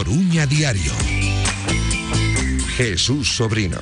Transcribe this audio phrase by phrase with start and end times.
[0.00, 0.94] Coruña Diario.
[2.78, 3.76] Jesús Sobrino.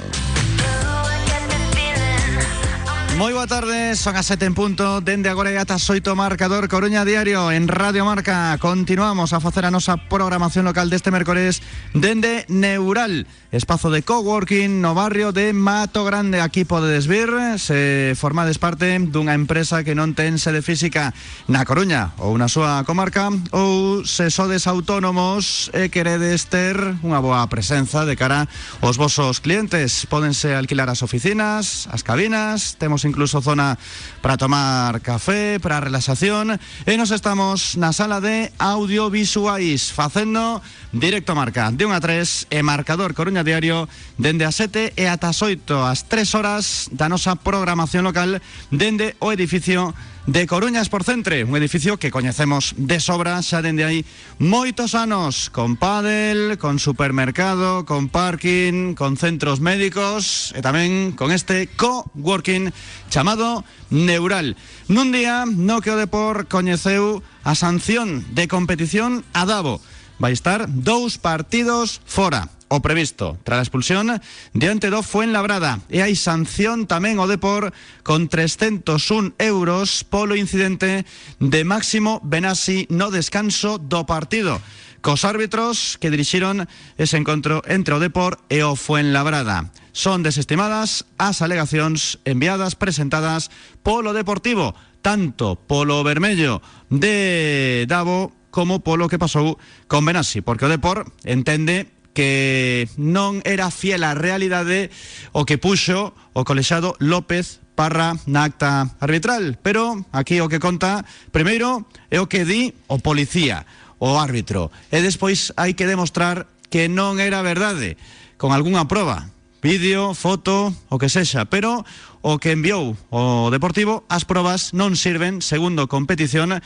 [3.19, 7.03] Moi boa tarde, son as 7 en punto Dende agora e ata xoito marcador Coruña
[7.03, 8.55] Diario en Radio Marca.
[8.63, 11.59] Continuamos a facer a nosa programación local deste mércores
[11.99, 16.39] Dende Neural Espazo de coworking no barrio de Mato Grande.
[16.39, 21.11] Aquí podedes vir Se formades parte dunha empresa que non ten sede física
[21.51, 27.43] na Coruña Ou na súa comarca Ou se sodes autónomos e queredes ter unha boa
[27.51, 28.47] presenza de cara
[28.79, 30.07] aos vosos clientes.
[30.07, 33.79] Pódense alquilar as oficinas, as cabinas Temos incluso zona
[34.21, 40.61] para tomar café, para relaxación e nos estamos na sala de audiovisuais facendo
[40.93, 43.89] directo marca de 1 a 3 e marcador Coruña Diario
[44.21, 49.17] dende a 7 e ata as 8 as 3 horas da nosa programación local dende
[49.25, 49.97] o edificio
[50.27, 54.05] de Coruña Centre, un edificio que coñecemos de sobra xa dende aí
[54.37, 61.71] moitos anos, con pádel, con supermercado, con parking, con centros médicos e tamén con este
[61.79, 62.75] co-working
[63.09, 64.59] chamado Neural.
[64.91, 69.81] Nun día no que o Depor coñeceu a sanción de competición a Davo.
[70.19, 73.37] Vai estar dous partidos fora o previsto.
[73.43, 74.21] Tras a expulsión
[74.53, 77.73] diante do Fuenlabrada e hai sanción tamén o Depor
[78.05, 81.09] con 301 euros polo incidente
[81.41, 82.87] de Máximo Benassi.
[82.93, 84.61] No descanso do partido.
[85.01, 89.73] Cos árbitros que dirixiron ese encontro entre o Depor e o Fuenlabrada.
[89.97, 93.51] Son desestimadas as alegacións enviadas presentadas
[93.83, 100.73] polo Deportivo, tanto polo vermello de Davo como polo que pasou con Benassi, porque o
[100.73, 104.91] Depor entende que non era fiel á realidade
[105.31, 109.55] o que puxo o colexado López Parra na acta arbitral.
[109.63, 113.71] Pero aquí o que conta primeiro é o que di o policía,
[114.03, 114.75] o árbitro.
[114.91, 117.95] E despois hai que demostrar que non era verdade,
[118.35, 119.31] con algunha proba,
[119.63, 121.87] vídeo, foto, o que sexa, pero
[122.27, 126.59] o que enviou o Deportivo, as probas non sirven, segundo competición,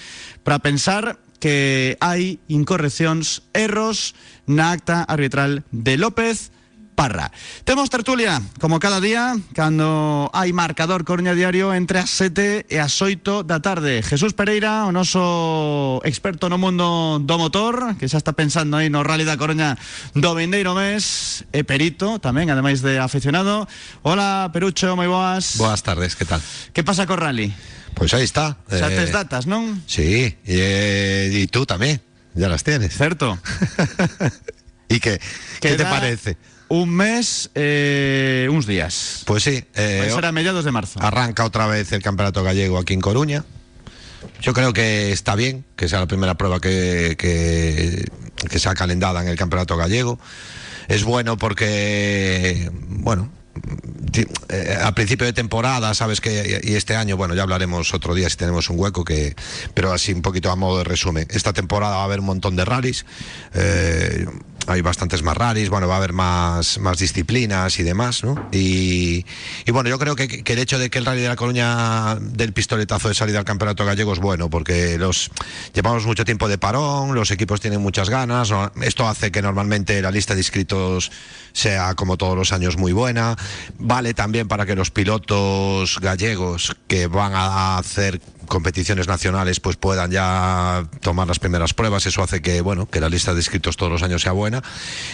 [0.49, 4.15] para pensar que hai incorreccións, erros
[4.47, 6.55] na acta arbitral de López
[6.95, 7.33] Parra.
[7.65, 12.93] Temos tertulia, como cada día, cando hai marcador Coruña Diario entre as 7 e as
[13.01, 14.05] 8 da tarde.
[14.05, 19.01] Jesús Pereira, o noso experto no mundo do motor, que xa está pensando aí no
[19.01, 19.81] Rally da Coruña
[20.13, 23.65] do vindeiro mes, e perito tamén, ademais de aficionado.
[24.05, 25.57] Hola, Perucho, moi boas.
[25.57, 26.45] Boas tardes, que tal?
[26.77, 27.57] Que pasa co Rally?
[27.97, 28.61] Pues ahí está.
[28.69, 29.81] Xa eh, tes datas, non?
[29.89, 32.05] Sí, y, eh, y tú también,
[32.37, 32.93] ya las tienes.
[32.93, 33.41] Certo.
[34.93, 35.17] ¿Y qué,
[35.61, 36.37] qué te parece?
[36.73, 39.25] Un mes, eh, uns días.
[39.27, 39.63] Pues sí.
[39.75, 41.01] Eh, ser a mediados de marzo.
[41.03, 43.45] Arranca otra vez el Campeonato Gallego aquí en Coruña.
[44.41, 48.07] Yo creo que está bien que sea la primera prueba que, que,
[48.49, 50.19] que sea calendada en el Campeonato Gallego.
[50.89, 53.31] Es bueno porque, bueno,
[54.49, 58.29] eh, a principio de temporada, sabes que y este año, bueno, ya hablaremos otro día
[58.29, 59.35] si tenemos un hueco que,
[59.75, 61.27] pero así un poquito a modo de resumen.
[61.31, 63.05] Esta temporada va a haber un montón de rallies.
[63.55, 64.27] Eh,
[64.67, 68.49] hay bastantes más raris, bueno, va a haber más, más disciplinas y demás, ¿no?
[68.53, 69.25] Y,
[69.67, 72.53] y bueno, yo creo que, el hecho de que el Rally de la Coruña del
[72.53, 75.31] pistoletazo de salida al Campeonato Gallego es bueno, porque los
[75.75, 78.53] llevamos mucho tiempo de parón, los equipos tienen muchas ganas,
[78.83, 81.11] esto hace que normalmente la lista de inscritos
[81.53, 83.37] sea como todos los años muy buena,
[83.79, 90.11] vale también para que los pilotos gallegos que van a hacer competiciones nacionales pues puedan
[90.11, 92.07] ya tomar las primeras pruebas.
[92.07, 94.63] Eso hace que, bueno, que la lista de inscritos todos los años sea buena.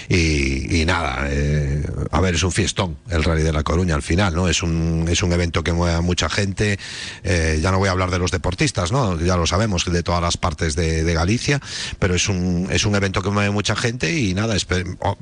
[0.09, 4.35] Y, nada, eh, a ver, es un fiestón el Rally de la Coruña al final,
[4.35, 4.49] ¿no?
[4.49, 6.79] Es un, es un evento que mueve a mucha gente.
[7.25, 9.19] Eh, ya no voy a hablar de los deportistas, ¿no?
[9.21, 11.61] Ya lo sabemos, de todas las partes de, de Galicia,
[11.99, 14.57] pero es un, es un evento que mueve mucha gente y nada,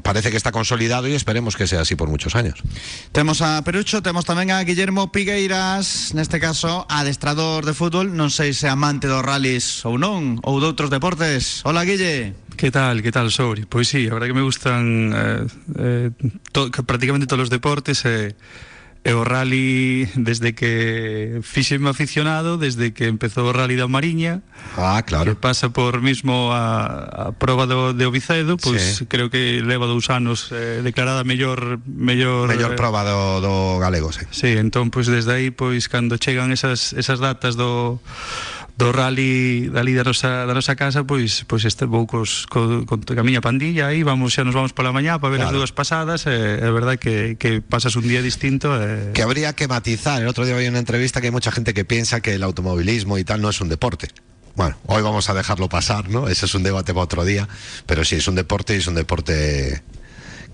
[0.03, 2.63] parece que está consolidado y esperemos que sea así por muchos años.
[3.13, 8.13] Tenemos a Perucho, tenemos también a Guillermo Pigueiras, en este caso adestrador de fútbol fútbol,
[8.13, 11.65] non sei se amante dos rallies ou non, ou doutros deportes.
[11.65, 12.37] Hola, Guille.
[12.53, 13.65] Que tal, que tal, Sobri?
[13.65, 15.45] Pois sí, a verdade que me gustan eh,
[15.81, 16.09] eh,
[16.53, 18.37] to, prácticamente todos os deportes e eh,
[19.07, 24.43] E o rally, desde que fixeme aficionado, desde que empezou o rally da Mariña,
[24.75, 25.31] ah, claro.
[25.31, 29.07] que pasa por mismo a, a prova do, de Obicedo, pois sí.
[29.07, 31.79] creo que leva dous anos eh, declarada mellor...
[31.87, 34.27] Mellor, mellor eh, prova do, do galego, sí.
[34.35, 38.03] Sí, entón, pois desde aí, pois, cando chegan esas, esas datas do
[38.77, 43.01] do rally dali da nosa, da nosa casa pois pois este vou cos, co, con
[43.01, 45.57] a miña pandilla aí vamos xa nos vamos pola mañá para ver claro.
[45.57, 49.17] as dúas pasadas e é verdade que, que pasas un día distinto e...
[49.17, 51.89] que habría que matizar el otro día había una entrevista que hay mucha gente que
[51.89, 54.13] piensa que el automovilismo y tal no es un deporte
[54.57, 56.29] bueno, hoy vamos a dejarlo pasar, ¿no?
[56.29, 57.47] Ese es un debate para otro día,
[57.85, 59.83] pero sí, es un deporte y es un deporte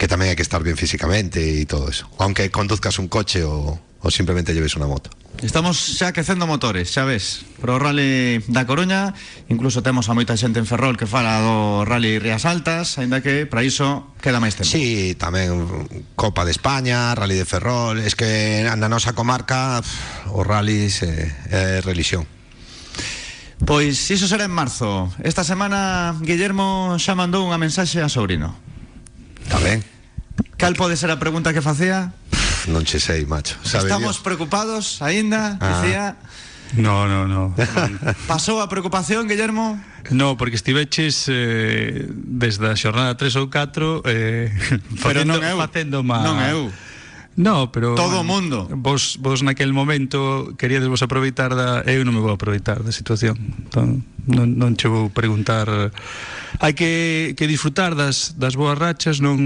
[0.03, 2.11] que tamén hai que estar bien físicamente e todo eso.
[2.19, 5.15] Aunque conduzcas un coche ou, ou simplemente lleves unha moto.
[5.47, 7.47] Estamos xa quecendo motores, xa ves.
[7.63, 9.15] Pro Rally da Coruña
[9.47, 13.47] Incluso temos a moita xente en Ferrol que fala do Rally Rías Altas Ainda que
[13.47, 14.75] para iso queda máis tempo.
[14.75, 15.55] Sí, tamén
[16.19, 19.79] Copa de España, Rally de Ferrol Es que na nosa comarca
[20.35, 22.27] o rally é, é religión
[23.63, 25.15] Pois iso será en marzo.
[25.23, 28.59] Esta semana Guillermo xa mandou unha mensaxe a sobrino.
[29.47, 29.92] Está ben
[30.57, 32.15] Cal pode ser a pregunta que facía?
[32.71, 33.59] Non che sei, macho.
[33.67, 34.27] Sabe Estamos Dios.
[34.27, 35.67] preocupados aínda, ah.
[35.67, 36.05] dicía.
[36.77, 37.53] No, no, no.
[38.31, 39.77] Pasou a preocupación, Guillermo?
[40.11, 44.49] No, porque estiveches eh, desde a xornada 3 ou 4 eh,
[45.03, 45.57] Pero facendo, non eu.
[45.61, 46.25] facendo má...
[46.25, 46.73] Non eu.
[47.35, 47.95] No, pero...
[47.95, 48.69] Todo o mundo.
[48.71, 51.81] Vos, vos naquel momento queríades vos aproveitar da...
[51.89, 53.41] Eu non me vou aproveitar da situación.
[53.41, 55.67] Entón, non, non che vou preguntar...
[56.61, 59.41] Hai que, que disfrutar das, das boas rachas, non,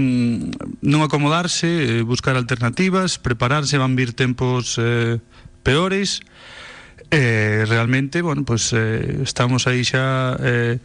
[0.83, 5.23] non acomodarse, eh, buscar alternativas, prepararse, van vir tempos eh,
[5.63, 6.19] peores.
[7.07, 10.35] Eh, realmente, bueno, pues, eh, estamos aí xa...
[10.43, 10.83] Eh,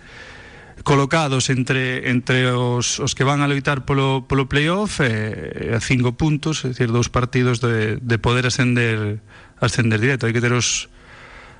[0.85, 5.81] colocados entre entre os, os que van a loitar polo, polo playoff e, eh, a
[5.81, 9.21] cinco puntos, é dicir, dous partidos de, de poder ascender
[9.61, 10.27] ascender directo.
[10.27, 10.89] Hai que ter os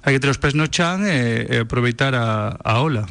[0.03, 3.07] hai que ter os pés no chan e, e aproveitar a, a ola.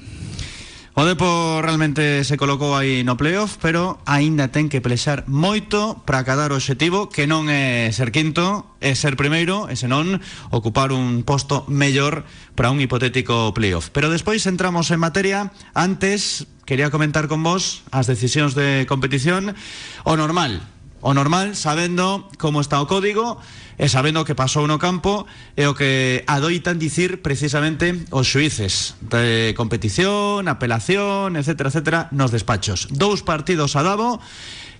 [0.93, 6.27] O Depo realmente se colocou aí no playoff, pero aínda ten que plexar moito para
[6.27, 10.19] cadar o obxectivo que non é ser quinto, é ser primeiro, e senón
[10.51, 12.27] ocupar un posto mellor
[12.59, 13.88] para un hipotético playoff.
[13.95, 19.55] Pero despois entramos en materia, antes quería comentar con vos as decisións de competición,
[20.03, 20.59] o normal,
[21.01, 23.42] o normal sabendo como está o código
[23.81, 25.25] e sabendo o que pasou no campo
[25.57, 32.88] e o que adoitan dicir precisamente os xuíces de competición, apelación, etc, etc, nos despachos.
[32.94, 34.21] Dous partidos a Davo,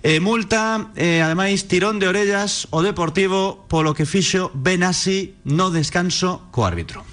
[0.02, 6.50] E multa, e ademais tirón de orellas o Deportivo polo que fixo Benassi no descanso
[6.50, 7.06] co árbitro.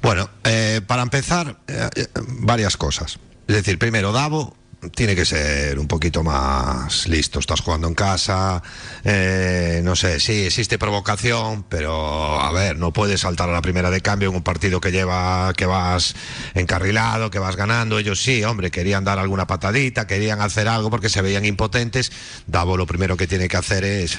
[0.00, 2.08] Bueno, eh, para empezar, eh, eh
[2.40, 3.20] varias cosas.
[3.44, 4.56] Es decir, primero, Davo
[4.90, 7.38] tiene que ser un poquito más listo.
[7.38, 8.62] Estás jugando en casa,
[9.04, 13.90] eh, no sé, sí, existe provocación, pero a ver, no puedes saltar a la primera
[13.90, 16.14] de cambio en un partido que lleva, que vas
[16.54, 17.98] encarrilado, que vas ganando.
[17.98, 22.12] Ellos sí, hombre, querían dar alguna patadita, querían hacer algo porque se veían impotentes.
[22.46, 24.18] Davo lo primero que tiene que hacer es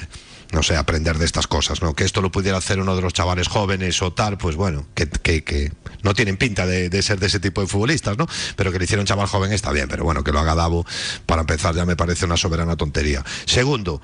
[0.52, 1.94] no sé, aprender de estas cosas, ¿no?
[1.94, 5.08] Que esto lo pudiera hacer uno de los chavales jóvenes o tal, pues bueno, que,
[5.08, 5.72] que,
[6.04, 8.28] no tienen pinta de, ser de ese tipo de futbolistas, ¿no?
[8.56, 10.86] Pero que le hiciera un chaval joven está bien, pero bueno, que lo haga Davo,
[11.26, 13.24] para empezar ya me parece una soberana tontería.
[13.46, 14.02] Segundo,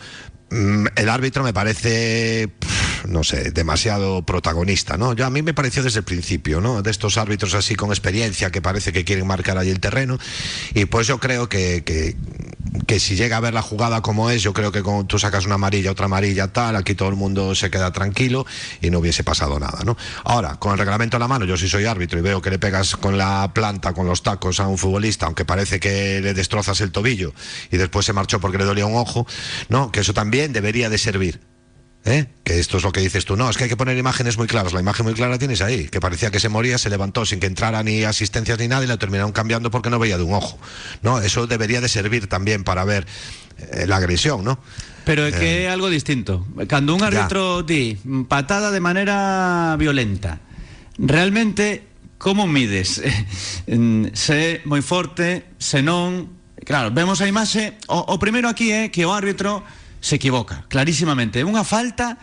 [0.51, 2.49] el árbitro me parece,
[3.07, 5.13] no sé, demasiado protagonista, ¿no?
[5.13, 6.81] Yo a mí me pareció desde el principio, ¿no?
[6.81, 10.17] De estos árbitros así con experiencia que parece que quieren marcar ahí el terreno
[10.73, 11.83] y pues yo creo que,
[12.87, 15.45] que si llega a ver la jugada como es, yo creo que con, tú sacas
[15.45, 18.45] una amarilla, otra amarilla, tal, aquí todo el mundo se queda tranquilo
[18.81, 19.97] y no hubiese pasado nada, ¿no?
[20.23, 22.59] Ahora, con el reglamento a la mano, yo sí soy árbitro y veo que le
[22.59, 26.81] pegas con la planta, con los tacos a un futbolista, aunque parece que le destrozas
[26.81, 27.33] el tobillo
[27.71, 29.27] y después se marchó porque le dolía un ojo,
[29.69, 29.91] ¿no?
[29.91, 31.39] Que eso también debería de servir.
[32.03, 32.25] ¿Eh?
[32.43, 33.35] Que esto es lo que dices tú.
[33.37, 34.73] No, es que hay que poner imágenes muy claras.
[34.73, 35.87] La imagen muy clara tienes ahí.
[35.87, 38.87] Que parecía que se moría, se levantó sin que entrara ni asistencias ni nada y
[38.87, 40.57] la terminaron cambiando porque no veía de un ojo.
[41.03, 43.05] No, eso debería de servir también para ver
[43.59, 44.59] eh, la agresión, ¿no?
[45.05, 46.45] Pero é que é algo distinto.
[46.69, 47.97] Cando un árbitro di
[48.29, 50.37] patada de maneira violenta,
[50.97, 51.89] realmente
[52.21, 53.01] como mides?
[54.13, 56.37] se é moi forte, se non...
[56.61, 59.65] Claro, vemos a imaxe, o, o primeiro aquí é que o árbitro
[60.01, 61.45] se equivoca, clarísimamente.
[61.45, 62.17] Unha falta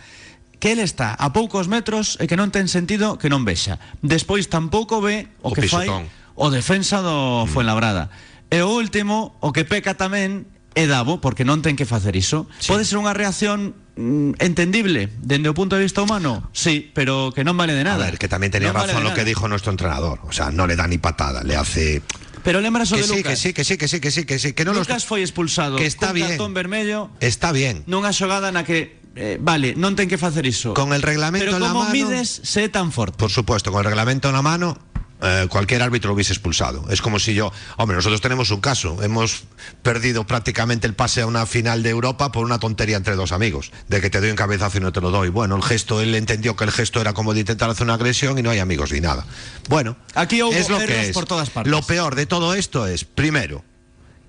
[0.59, 3.79] que ele está a poucos metros e que non ten sentido que non vexa.
[4.03, 6.11] Despois tampouco ve o, O que fai pisotón.
[6.35, 8.11] o defensa do Fuenlabrada.
[8.51, 12.51] E o último, o que peca tamén é Davo, porque non ten que facer iso.
[12.59, 12.71] Sí.
[12.75, 17.43] Pode ser unha reacción mm, entendible dende o punto de vista humano, sí, pero que
[17.47, 18.07] non vale de nada.
[18.07, 20.23] A ver, que también tenía razón vale lo que dijo nuestro entrenador.
[20.27, 22.03] O sea, no le da ni patada, le hace.
[22.43, 23.33] Pero lembras Que de sí, Lucas.
[23.33, 25.23] que sí, que sí, que sí, que sí, que sí, que no los- Lucas foi
[25.23, 26.35] expulsado que está bien.
[26.37, 27.83] cartón vermello Está bien.
[27.87, 30.79] nunha xogada na que eh, vale, non ten que facer iso.
[30.79, 33.19] Con el reglamento Pero en la como mano- mides se é tan forte?
[33.19, 34.79] Por supuesto, con el reglamento en la mano,
[35.21, 36.85] eh, cualquier árbitro lo hubiese expulsado.
[36.91, 39.45] Es como si yo, hombre, nosotros tenemos un caso, hemos
[39.83, 43.73] perdido prácticamente el pase a una final de Europa por una tontería entre dos amigos,
[43.89, 45.29] de que te doy un cabezazo y no te lo doy.
[45.29, 48.39] Bueno, el gesto, él entendió que el gesto era como de intentar hacer una agresión
[48.39, 49.27] y no hay amigos ni nada.
[49.69, 51.13] Bueno, Aquí hubo es lo que es.
[51.13, 51.71] por todas partes.
[51.71, 53.65] Lo peor de todo esto es, primero,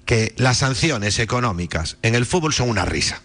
[0.06, 3.22] que las sanciones económicas en el fútbol son una risa.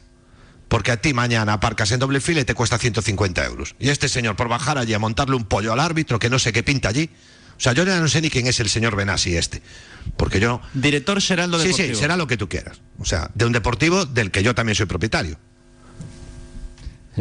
[0.68, 3.75] Porque a ti mañana aparcas en doble fila y te cuesta 150 euros.
[3.78, 6.52] Y este señor, por bajar allí a montarle un pollo al árbitro que no sé
[6.52, 7.11] qué pinta allí,
[7.57, 9.63] O sea, yo ya no sé ni quién es el señor Benassi este.
[10.17, 10.61] Porque yo.
[10.75, 11.95] Director Geraldo Sí, Deportivo.
[11.95, 12.81] sí, será lo que tú quieras.
[12.99, 15.39] O sea, de un deportivo del que yo también soy propietario.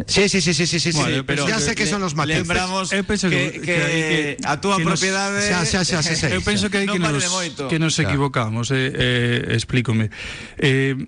[0.08, 0.90] Sí, sí, sí, sí, sí, sí.
[0.92, 1.22] Bueno, sí.
[1.22, 2.38] penso ya sé que le- son los matices.
[2.40, 4.02] Lembramos que, que- que, que hai
[4.34, 6.28] que- a túa propiedade Xa, xa, xa, xa, xa.
[6.34, 7.22] Eu penso que hai que nos,
[7.70, 8.10] que nos Claro.
[8.10, 10.10] equivocamos, eh, eh, explícome.
[10.58, 10.98] Eh,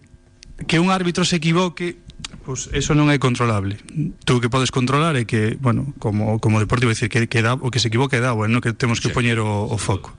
[0.70, 1.98] que un árbitro se equivoque,
[2.46, 3.74] Pois pues eso non é controlable.
[4.22, 7.74] Tú que podes controlar é que, bueno, como como deporte, decir que que da, o
[7.74, 9.14] que se equivoca é da, bueno, que temos que sí.
[9.18, 10.14] poñer o, o foco.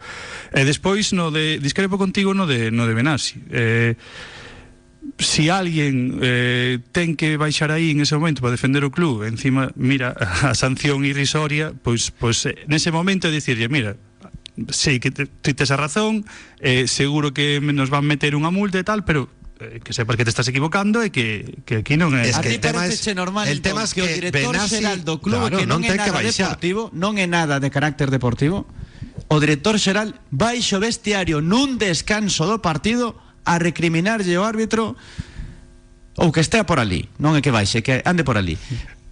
[0.52, 3.40] E despois no de discrepo contigo no de no de Benassi.
[3.48, 3.96] Eh
[5.16, 9.72] si alguén eh, ten que baixar aí en ese momento para defender o club, encima,
[9.80, 13.96] mira, a sanción irrisoria, pois, pois eh, nese momento é dicirlle, mira,
[14.68, 16.26] sei que ti te, tes a razón,
[16.60, 20.30] eh, seguro que nos van meter unha multa e tal, pero que sepas que te
[20.30, 22.30] estás equivocando e que, que aquí non é...
[22.30, 24.82] Es a que ti parece es- normal el tema es que o que director Benassi,
[24.82, 27.70] xeral do club claro, que non, non é que nada deportivo, non é nada de
[27.74, 28.70] carácter deportivo.
[29.28, 34.94] O director xeral baixo vestiario nun descanso do partido a recriminarlle ao árbitro
[36.18, 38.58] ou que estea por ali, non é que baixe, que ande por ali.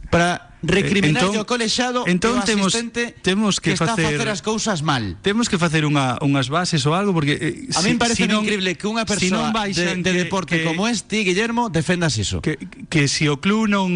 [0.10, 2.74] Para recriminarlle entón, ao colexado entón, temos,
[3.22, 5.18] temos que, que está facer, a facer as cousas mal.
[5.22, 7.38] Temos que facer unha, unhas bases ou algo, porque...
[7.38, 10.18] Eh, a si, mí parece si non, increíble que unha persoa si de, de que,
[10.28, 12.42] deporte que, como este, Guillermo, defendas iso.
[12.42, 12.58] Que,
[12.90, 13.90] que se si o club non,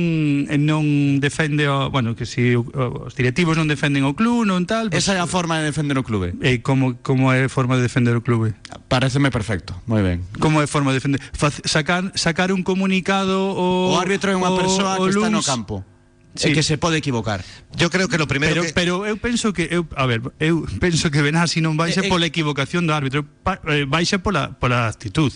[0.47, 0.83] non
[1.19, 1.67] defende...
[1.67, 2.65] O, bueno, que se si o,
[3.05, 4.89] os directivos non defenden o club, non tal...
[4.89, 6.33] Pues, Esa é a forma de defender o clube.
[6.41, 8.55] Eh, como, como é a forma de defender o clube?
[8.87, 10.25] Pareceme perfecto, moi ben.
[10.39, 11.19] Como é a forma de defender?
[11.33, 13.53] Faz, sacar, sacar un comunicado...
[13.53, 15.83] O, o árbitro é unha persoa que está no campo.
[16.35, 16.53] Sí.
[16.53, 17.43] Que se pode equivocar.
[17.75, 18.73] Yo creo que lo primero Pero, que...
[18.73, 22.09] pero eu penso que eu, a ver, eu penso que Benassi non Eh, baixa eh,
[22.09, 23.25] pola equivocación do árbitro,
[23.67, 25.33] eh, baixa pola pola actitud.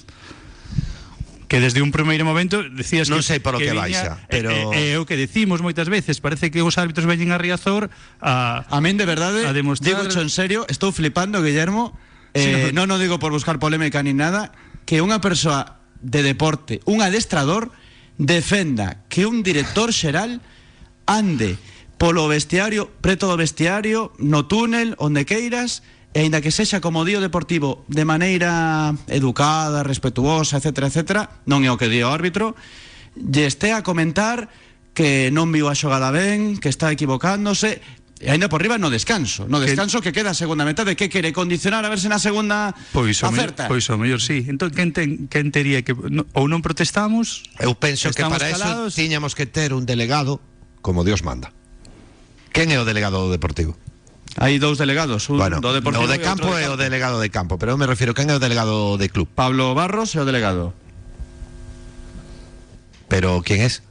[1.50, 4.62] Que desde un primeiro momento decías Non que sei polo que viña- baixa, pero- é,
[4.73, 8.65] é, é o que decimos moitas veces, parece que os árbitros veñen a Riazor a
[8.69, 11.93] A min de verdade, A demostrar- digo en serio, estou flipando, Guillermo.
[12.33, 12.89] Sí, Eh, no.
[12.89, 14.50] non o digo por buscar polémica ni nada,
[14.89, 17.69] que unha persoa de deporte, un adestrador,
[18.17, 20.41] defenda que un director xeral
[21.05, 21.57] ande
[21.98, 27.24] polo vestiario, preto do vestiario, no túnel, onde queiras, e aínda que sexa como dio
[27.24, 31.01] Deportivo de maneira educada, respetuosa, etc, etc,
[31.48, 32.60] non é o que di o árbitro,
[33.15, 34.51] lle este a comentar
[34.93, 37.81] que non viu a xogada ben, que está equivocándose,
[38.24, 41.10] e aínda por riba no descanso, no descanso que, que queda a segunda metade, que
[41.10, 43.67] quere condicionar a verse na segunda pois o acerta.
[43.67, 44.48] Pois o mellor sí.
[44.48, 47.43] Entón quen ten quen tería que no, ou non protestamos?
[47.60, 48.93] Eu penso que para calados.
[48.93, 50.39] eso tiñamos que ter un delegado
[50.83, 51.49] como Dios manda.
[52.53, 53.73] Quen é o delegado do Deportivo?
[54.37, 57.73] Hai dous delegados, un bueno, do Deportivo o de campo o delegado de campo, pero
[57.79, 59.25] me refiro quen é o delegado de club.
[59.31, 60.75] Pablo Barros e o delegado.
[63.09, 63.81] Pero quen es?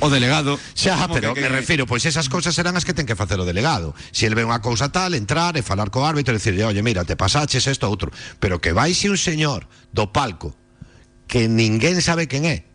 [0.00, 0.58] O delegado.
[0.74, 3.48] Xa, pero que- me refiro, pois esas cousas serán as que ten que facer o
[3.48, 3.94] delegado.
[4.12, 6.84] Se si el ve unha cousa tal, entrar e falar co árbitro e dicirle, oye,
[6.84, 8.12] mira, te pasaches isto outro.
[8.36, 10.52] Pero que vaixe un señor do palco
[11.26, 12.68] que ninguén sabe quen é.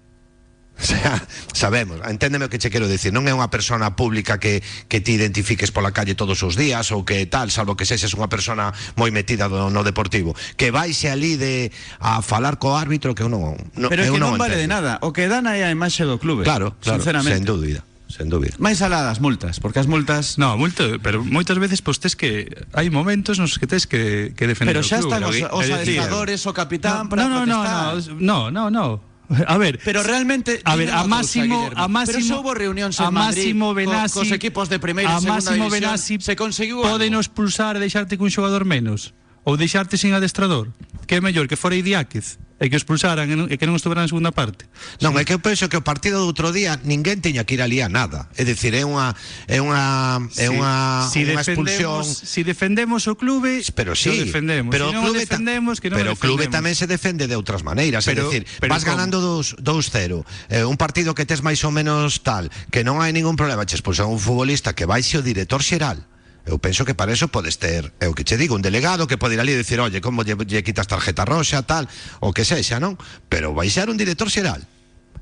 [0.79, 1.21] O sea,
[1.53, 5.13] sabemos, enténdeme o que che quero dicir Non é unha persona pública que, que ti
[5.13, 9.13] identifiques pola calle todos os días Ou que tal, salvo que sexes unha persona moi
[9.13, 11.69] metida do, no deportivo Que vaixe ali de
[12.01, 14.65] a falar co árbitro que eu non, non Pero eu que non, non vale entendo.
[14.65, 17.37] de nada, o que dan aí a imaxe do clube Claro, claro, sinceramente.
[17.37, 18.59] sen dúbida sen dúbida.
[18.59, 20.35] Mais alá das multas, porque as multas...
[20.35, 24.45] No, multa, pero moitas veces pois tes que hai momentos nos que tes que, que
[24.51, 25.15] defender pero o clube.
[25.15, 28.19] Pero xa están os, os adestradores, o capitán no, para no, no, protestar.
[28.19, 29.11] No, no, no, no, no,
[29.47, 33.05] A ver, Pero realmente a ver, a máximo, a máximo, pero se houbo reunións en
[33.07, 36.15] a máximo Madrid co- Benassi, cos equipos de primeira e a segunda máximo división, Benassi
[36.19, 40.69] se conseguiu Pódenos pulsar e deixarte cun xogador menos ou deixarte sin adestrador?
[41.10, 44.12] Que é mellor que fora Idiáquez e que os pulsaran e que non estuveran na
[44.13, 44.69] segunda parte.
[45.01, 47.62] Non, é que eu penso que o partido do outro día ninguén teña que ir
[47.65, 48.29] ali a nada.
[48.38, 49.17] É dicir, é unha
[49.50, 52.05] é unha é unha, si, unha si unha expulsión.
[52.05, 54.69] Si defendemos o clube, pero si sí, defendemos.
[54.69, 57.65] Pero si o clube defendemos que non Pero o clube tamén se defende de outras
[57.65, 58.93] maneiras, pero, é dicir, pero vas como?
[58.93, 60.21] ganando 2-0,
[60.53, 63.74] eh, un partido que tes máis ou menos tal, que non hai ningún problema, che
[63.74, 66.05] expulsan un futbolista que vai o director xeral
[66.45, 69.17] Eu penso que para eso podes ter, é o que che digo, un delegado que
[69.17, 71.86] pode ir ali e dicir, "Oye, como lle, lle quitas tarjeta roxa, tal,
[72.17, 72.98] o que sexa, non?"
[73.29, 74.65] Pero vai ser un director xeral.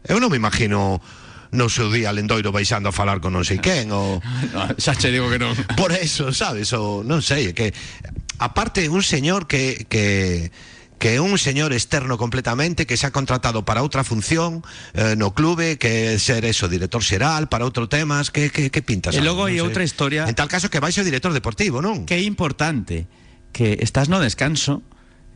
[0.08, 1.04] Eu non me imagino
[1.52, 4.22] no seu día Lendoiro baixando a falar con non sei quen ou
[4.56, 5.52] No, xa che digo que non.
[5.76, 6.72] por eso, sabes?
[6.72, 7.74] O non sei, que
[8.40, 10.54] aparte un señor que que
[11.00, 14.62] que un señor externo completamente que se ha contratado para outra función
[14.94, 19.16] eh, no clube que ser eso, director xeral para outro temas, que, que, que pintas
[19.24, 19.66] logo non hai sei.
[19.66, 22.04] outra historia- En tal caso que vai ser director deportivo, non?
[22.04, 23.08] que é importante
[23.56, 24.84] que estás no descanso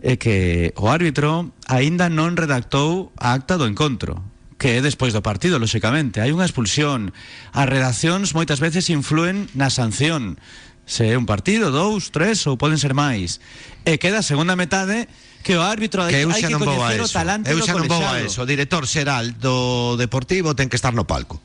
[0.03, 4.19] e que o árbitro aínda non redactou a acta do encontro
[4.59, 6.23] que é despois do partido, lóxicamente.
[6.23, 7.11] Hai unha expulsión.
[7.51, 10.39] As redaccións moitas veces influen na sanción.
[10.87, 13.43] Se é un partido, dous, tres ou poden ser máis.
[13.83, 15.11] E queda a segunda metade
[15.43, 18.23] que o árbitro que hai que, que coñecer o talante eu xa non vou a
[18.23, 21.37] eso, o director xeral do Deportivo ten que estar no palco.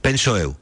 [0.00, 0.56] Penso eu.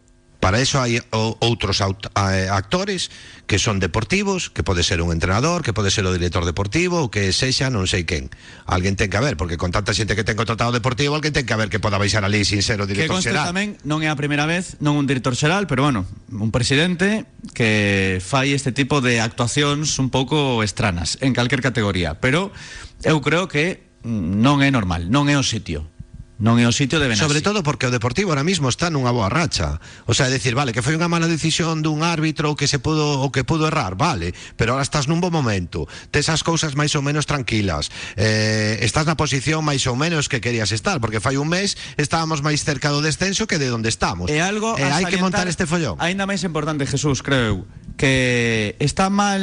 [0.45, 3.09] Para eso hai o, outros aut, a, actores
[3.49, 7.33] que son deportivos, que pode ser un entrenador, que pode ser o director deportivo, que
[7.33, 8.29] sexa non sei quen.
[8.69, 11.57] Alguén ten que haber, porque con tanta xente que ten contratado deportivo, alguén ten que
[11.57, 13.49] haber que poda baixar ali sin ser o Que director conste xeral.
[13.49, 17.25] tamén non é a primeira vez, non un director xeral, pero bueno, un presidente
[17.57, 22.53] que fai este tipo de actuacións un pouco estranas en calquer categoría, pero
[23.01, 25.89] eu creo que mm, non é normal, non é o sitio.
[26.35, 27.23] Non é o sitio de Benassi.
[27.23, 29.79] Sobre todo porque o Deportivo ahora mismo está nunha boa racha.
[30.11, 32.83] O sea, é decir, vale, que foi unha mala decisión dun árbitro o que se
[32.83, 35.87] pudo o que pudo errar, vale, pero ahora estás nun bo momento.
[36.11, 37.95] Tes as cousas máis ou menos tranquilas.
[38.19, 42.43] Eh, estás na posición máis ou menos que querías estar, porque fai un mes estábamos
[42.43, 44.27] máis cerca do descenso que de onde estamos.
[44.27, 46.03] É algo e a hai que montar este follón.
[46.03, 47.57] Aínda máis importante, Jesús, creo eu,
[47.95, 49.39] que está mal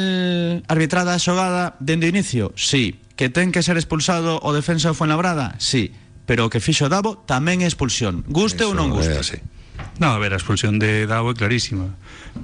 [0.68, 2.52] arbitrada a xogada dende o inicio?
[2.52, 3.00] Sí.
[3.16, 5.56] Que ten que ser expulsado o defensa do Fuenlabrada?
[5.56, 5.94] Sí.
[6.32, 8.24] pero o que fixo Davo tamén é expulsión.
[8.24, 9.12] Guste Eso ou non guste.
[9.12, 9.38] Eh, así.
[10.00, 11.92] No, a ver, a expulsión de Davo é clarísima.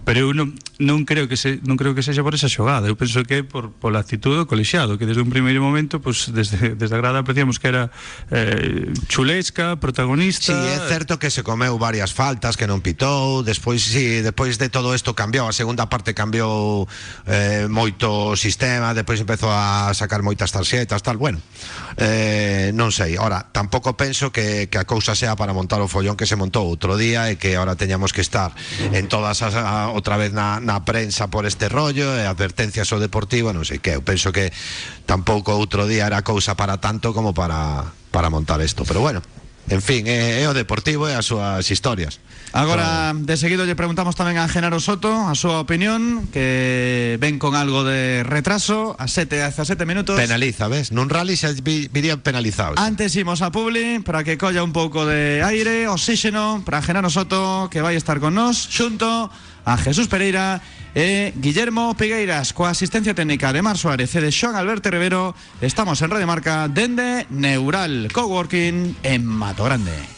[0.05, 2.89] Pero eu non, non creo que se, non creo que sexa por esa xogada.
[2.89, 6.33] Eu penso que é por pola actitud do colexiado, que desde un primeiro momento, pues,
[6.33, 7.93] desde, desde a grada apreciamos que era
[8.33, 10.53] eh, chulesca, protagonista.
[10.53, 14.73] Sí, é certo que se comeu varias faltas que non pitou, despois sí, despois de
[14.73, 16.89] todo isto cambiou, a segunda parte cambiou
[17.29, 21.41] eh, moito o sistema, despois empezou a sacar moitas tarxetas, tal, bueno.
[22.01, 26.17] Eh, non sei, ora, tampouco penso que, que a cousa sea para montar o follón
[26.17, 28.57] que se montou outro día e que ahora teñamos que estar
[28.95, 32.99] en todas as a, outra vez na, na prensa por este rollo e advertencias ao
[32.99, 34.51] deportivo, non sei que, eu penso que
[35.07, 39.23] tampouco outro día era cousa para tanto como para para montar isto, pero bueno,
[39.71, 42.25] En fin, é, é o Deportivo e as súas historias.
[42.57, 47.53] Agora, de seguido lle preguntamos tamén a Genaro Soto a súa opinión, que ven con
[47.53, 50.17] algo de retraso, a 7 hasta 7 minutos.
[50.17, 50.89] Penaliza, ves?
[50.89, 52.81] Nun rally vi- virían penalizados.
[52.81, 57.69] Antes imos a Publi para que colla un pouco de aire, oxígeno para Genaro Soto
[57.69, 59.29] que vai estar con nós xunto
[59.69, 60.63] a Jesús Pereira
[60.97, 66.01] e Guillermo Pigueiras coa asistencia técnica de Mar Suárez e de Xoan Alberto Rivero estamos
[66.01, 70.18] en Radio Marca dende Neural Coworking en Mato Grande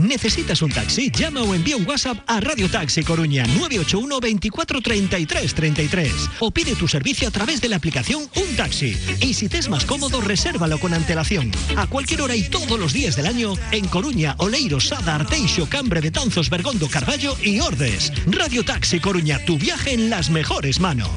[0.00, 1.10] ¿Necesitas un taxi?
[1.10, 6.74] Llama o envía un WhatsApp a Radio Taxi Coruña 981 24 33 33 o pide
[6.74, 8.96] tu servicio a través de la aplicación Un Taxi.
[9.20, 11.50] Y si te es más cómodo, resérvalo con antelación.
[11.76, 16.00] A cualquier hora y todos los días del año en Coruña, Oleiros, Sada, Arteixo, Cambre,
[16.00, 18.10] Betanzos, Bergondo, Carballo y Ordes.
[18.26, 21.10] Radio Taxi Coruña, tu viaje en las mejores manos.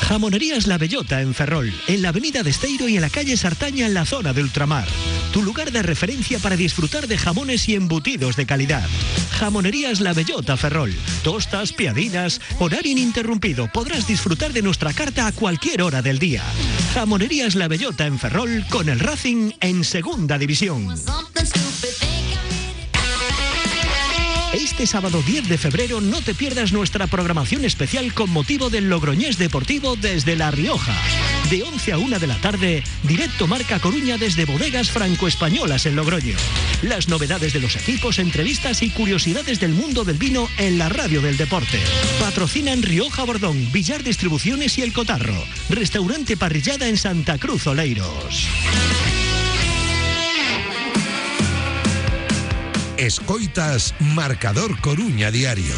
[0.00, 3.86] Jamonerías La Bellota en Ferrol, en la avenida de Esteiro y en la calle Sartaña
[3.86, 4.88] en la zona de Ultramar.
[5.32, 8.88] Tu lugar de referencia para disfrutar de jamones y embutidos de calidad.
[9.32, 10.94] Jamonerías La Bellota Ferrol.
[11.22, 13.70] Tostas, piadinas, horario ininterrumpido.
[13.72, 16.42] Podrás disfrutar de nuestra carta a cualquier hora del día.
[16.94, 20.88] Jamonerías La Bellota en Ferrol con el Racing en Segunda División.
[24.78, 29.36] Este sábado 10 de febrero no te pierdas nuestra programación especial con motivo del Logroñés
[29.36, 30.94] Deportivo desde La Rioja.
[31.50, 36.36] De 11 a 1 de la tarde, directo Marca Coruña desde Bodegas Franco-Españolas en Logroño.
[36.82, 41.20] Las novedades de los equipos, entrevistas y curiosidades del mundo del vino en la radio
[41.22, 41.80] del deporte.
[42.20, 45.44] Patrocinan Rioja Bordón, Villar Distribuciones y El Cotarro.
[45.70, 48.46] Restaurante Parrillada en Santa Cruz Oleiros.
[52.98, 55.72] Escoitas Marcador Coruña Diario.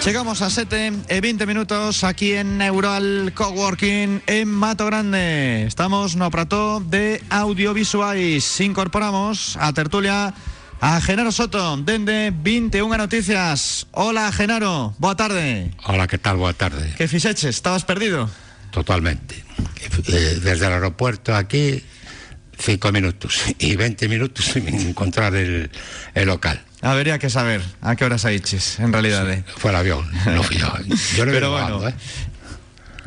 [0.00, 5.70] Chegamos a 7 e 20 minutos aquí en Neural Coworking en Mato Grande.
[5.70, 8.42] Estamos no plató de audiovisuais.
[8.58, 10.34] Incorporamos a tertulia
[10.80, 13.86] a Genaro Soto, dende 21 Noticias.
[13.92, 15.70] Hola, Genaro, boa tarde.
[15.86, 16.38] Hola, ¿qué tal?
[16.38, 16.92] Boa tarde.
[16.98, 17.54] Que fixeches?
[17.54, 18.28] Estabas perdido?
[18.72, 19.44] Totalmente.
[20.08, 21.84] Eh, desde el aeropuerto aquí,
[22.58, 25.70] cinco minutos y 20 minutos sin encontrar el,
[26.14, 26.62] el local.
[26.82, 29.30] Habería que saber a que horas aiches, en realidad.
[29.32, 29.42] eh.
[29.56, 30.68] Fue el avión, no fui yo.
[31.16, 31.66] Yo no Pero bueno.
[31.66, 31.94] ando, ¿eh?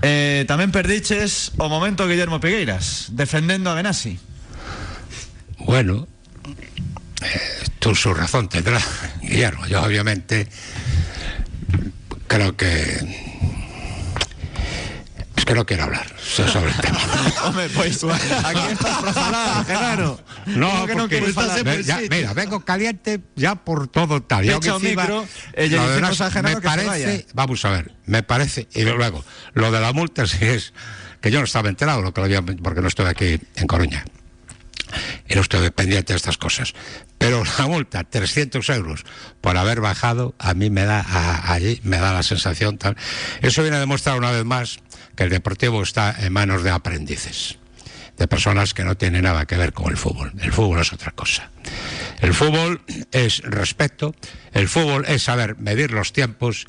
[0.02, 4.18] Eh, tamén perdiches o momento Guillermo Pigueiras, defendendo a Benassi.
[5.66, 6.08] Bueno,
[7.22, 7.42] eh,
[7.80, 8.78] tú su razón tendrá,
[9.22, 9.66] Guillermo.
[9.66, 10.48] Yo obviamente
[12.28, 13.26] creo que...
[15.48, 17.00] Que no quiero hablar so- sobre el tema.
[17.46, 20.20] Hombre, pues aquí estás para falar, Genaro.
[20.48, 21.82] No, que no porque quieres falar?
[21.84, 24.44] Ya- mira, vengo caliente ya por todo tal.
[24.44, 27.24] Y Echa aunque o encima, micro, eh, lo de a me que parece, vaya.
[27.34, 30.74] vamos a ver, me parece, y luego, lo de la multa sí es
[31.22, 34.04] que yo no estaba enterado, lo que lo había, porque no estoy aquí en Coruña.
[35.28, 36.74] Y no estoy pendiente de estas cosas.
[37.18, 39.04] Pero la multa, 300 euros,
[39.42, 42.96] por haber bajado, a mí me da, a- allí me da la sensación tal.
[43.42, 44.80] Eso viene a demostrar una vez más
[45.18, 47.58] que el deportivo está en manos de aprendices
[48.18, 50.32] de personas que no tienen nada que ver con el fútbol.
[50.40, 51.52] El fútbol es otra cosa.
[52.20, 54.16] El fútbol es respeto,
[54.54, 56.66] el fútbol es saber medir los tiempos.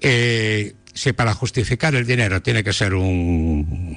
[0.00, 3.96] si para justificar el dinero tiene que ser un,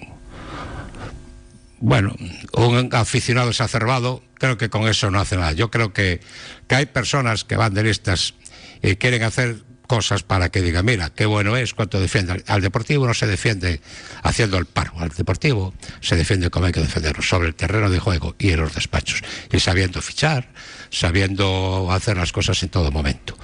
[1.80, 2.16] bueno,
[2.54, 5.52] un aficionado exacerbado, creo que con eso no hace nada.
[5.52, 6.22] Yo creo que,
[6.68, 8.36] que hay personas que van de listas
[8.82, 12.44] y quieren hacer cosas para que digan, mira, qué bueno es cuánto defiende.
[12.48, 13.82] Al deportivo no se defiende
[14.24, 18.00] haciendo el paro, al deportivo se defiende como hay que defenderlo, sobre el terreno de
[18.00, 19.22] juego y en los despachos,
[19.52, 20.50] y sabiendo fichar,
[20.90, 23.38] sabiendo hacer las cosas en todo momento.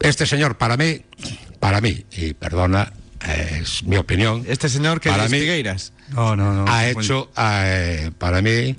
[0.00, 1.02] Este señor, para mí,
[1.60, 2.92] para mí, y perdona,
[3.26, 5.92] eh, es mi opinión, Este señor que Para es mí- Pigueiras.
[6.10, 6.64] No, no, no.
[6.72, 8.76] ha hecho, eh, para mí,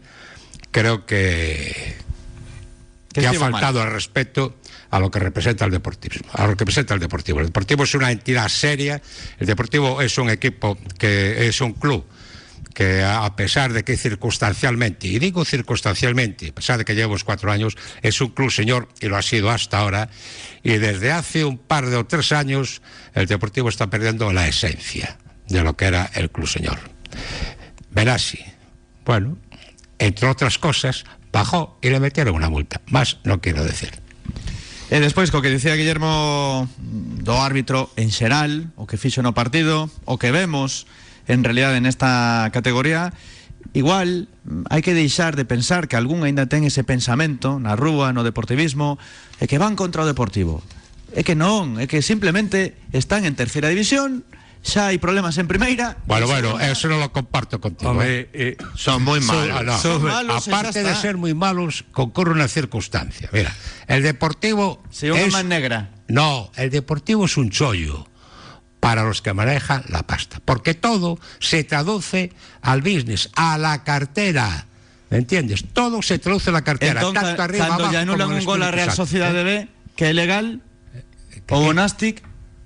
[0.71, 1.95] creo que,
[3.13, 4.55] Que ha faltado el respeto
[4.91, 7.39] a lo que representa el deportivismo, a lo que representa el deportivo.
[7.39, 9.01] El deportivo es una entidad seria,
[9.37, 12.05] el deportivo es un equipo que es un club
[12.73, 17.51] que a pesar de que circunstancialmente, y digo circunstancialmente, a pesar de que llevamos cuatro
[17.51, 20.09] años, es un club señor y lo ha sido hasta ahora,
[20.63, 22.81] y desde hace un par de o tres años
[23.15, 25.17] el Deportivo está perdiendo la esencia
[25.49, 26.79] de lo que era el club señor.
[27.91, 28.39] Benassi,
[29.03, 29.37] bueno,
[29.97, 32.81] entre otras cosas, bajó y le metieron una multa.
[32.87, 33.91] Más no quiero decir.
[34.89, 36.65] E despois, co que dicía Guillermo
[37.21, 40.89] do árbitro en xeral, o que fixo no partido, o que vemos
[41.29, 43.13] en realidad en esta categoría,
[43.77, 48.17] igual mm, hai que deixar de pensar que algún aínda ten ese pensamento na rúa,
[48.17, 48.97] no deportivismo,
[49.37, 50.65] e que van contra deportivo.
[51.13, 54.25] É que non, é que simplemente están en terceira división,
[54.69, 55.97] xa hai problemas en primeira.
[56.05, 56.71] Bueno, en bueno, segunda.
[56.71, 57.89] eso no lo comparto contigo.
[57.89, 57.91] ¿eh?
[57.91, 59.57] Hombre, eh, Son muy So- malos.
[59.57, 59.77] ah, no.
[59.81, 63.27] Son malos, Aparte ya de ser muy malos, concurre una circunstancia.
[63.33, 63.51] Mira,
[63.89, 64.83] el deportivo.
[64.93, 65.89] Unha es- man negra.
[66.07, 68.07] No, el deportivo es un chollo
[68.79, 70.39] para los que manejan la pasta.
[70.45, 74.67] Porque todo se traduce al business, a la cartera.
[75.09, 75.65] ¿Me entiendes?
[75.73, 77.01] Todo se traduce a la cartera.
[77.01, 79.03] Entón, tanto arriba cando abajo lle anulan un gol a Real Santo.
[79.09, 80.61] Sociedade B, que é legal,
[81.49, 82.21] o Bonastic,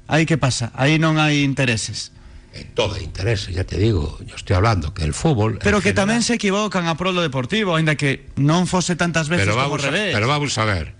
[0.07, 0.71] aí que pasa?
[0.75, 2.11] Aí non hai intereses.
[2.53, 5.57] En todo interés, ya te digo, yo estoy hablando que el fútbol.
[5.57, 9.49] Pero que general- tamén se equivocan a prolo deportivo, aínda que non fose tantas veces
[9.49, 10.13] pero como vamos, a, revés.
[10.13, 10.93] pero vamos a ver.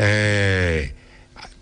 [0.00, 0.94] Eh,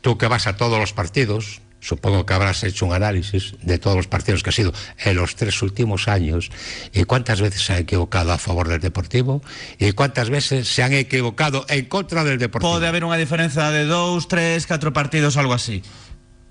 [0.00, 3.96] tú que vas a todos los partidos, supongo que habrás hecho un análisis de todos
[3.96, 4.72] los partidos que ha sido
[5.04, 6.50] en los tres últimos años
[6.92, 9.42] y cuántas veces se han equivocado a favor del Deportivo
[9.78, 12.72] y cuántas veces se han equivocado en contra del Deportivo.
[12.72, 15.82] Pode haber unha diferenza de dous, tres, catro partidos, algo así.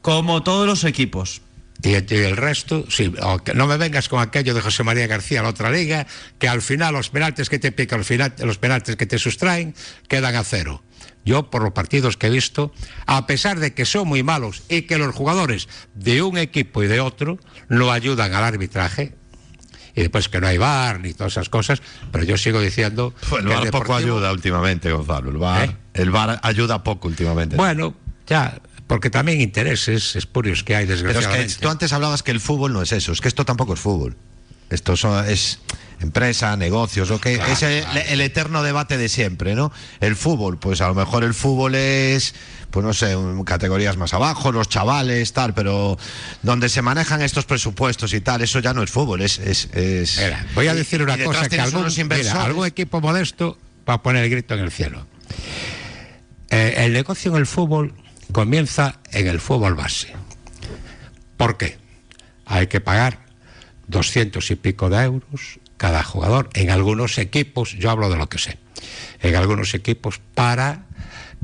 [0.03, 1.41] Como todos os equipos.
[1.81, 3.11] Y, el resto, sí,
[3.55, 6.05] no me vengas con aquello de José María García la otra liga,
[6.39, 9.73] que al final los penaltis que te pican, al final, los penaltis que te sustraen,
[10.07, 10.83] quedan a cero.
[11.25, 12.73] Yo, por los partidos que he visto,
[13.05, 16.87] a pesar de que son muy malos y que los jugadores de un equipo y
[16.87, 17.37] de otro
[17.69, 19.15] no ayudan al arbitraje,
[19.95, 23.41] y después que no hay VAR ni todas esas cosas, pero yo sigo diciendo Pues
[23.43, 25.31] el que VAR poco Deportivo- ayuda últimamente, Gonzalo.
[25.31, 25.75] El VAR, ¿Eh?
[25.95, 27.55] el VAR ayuda poco últimamente.
[27.57, 27.93] Bueno,
[28.27, 31.53] ya, porque también intereses espurios que hay, Pero es desgraciadamente.
[31.55, 33.79] que tú antes hablabas que el fútbol no es eso, es que esto tampoco es
[33.79, 34.15] fútbol.
[34.69, 35.59] Esto son- es
[35.99, 37.99] empresa, negocios, lo que Claro, es el, claro.
[38.09, 39.71] el eterno debate de siempre, ¿no?
[40.01, 42.33] El fútbol, pues a lo mejor el fútbol es,
[42.71, 43.15] pues no sé,
[43.45, 45.97] categorías más abajo, los chavales, tal, pero
[46.41, 49.37] donde se manejan estos presupuestos y tal, eso ya no es fútbol, es...
[49.39, 52.65] es, es- Mira, voy a y- decir y una cosa que tienes algún, mira, algún
[52.65, 55.05] equipo modesto va a poner el grito en el cielo.
[56.49, 57.93] Eh, el negocio en el fútbol
[58.33, 60.13] comienza en el fútbol base.
[61.37, 61.77] ¿Por qué?
[62.45, 63.19] Hay que pagar
[63.87, 68.37] 200 y pico de euros cada jugador en algunos equipos, yo hablo de lo que
[68.37, 68.57] sé,
[69.21, 70.85] en algunos equipos para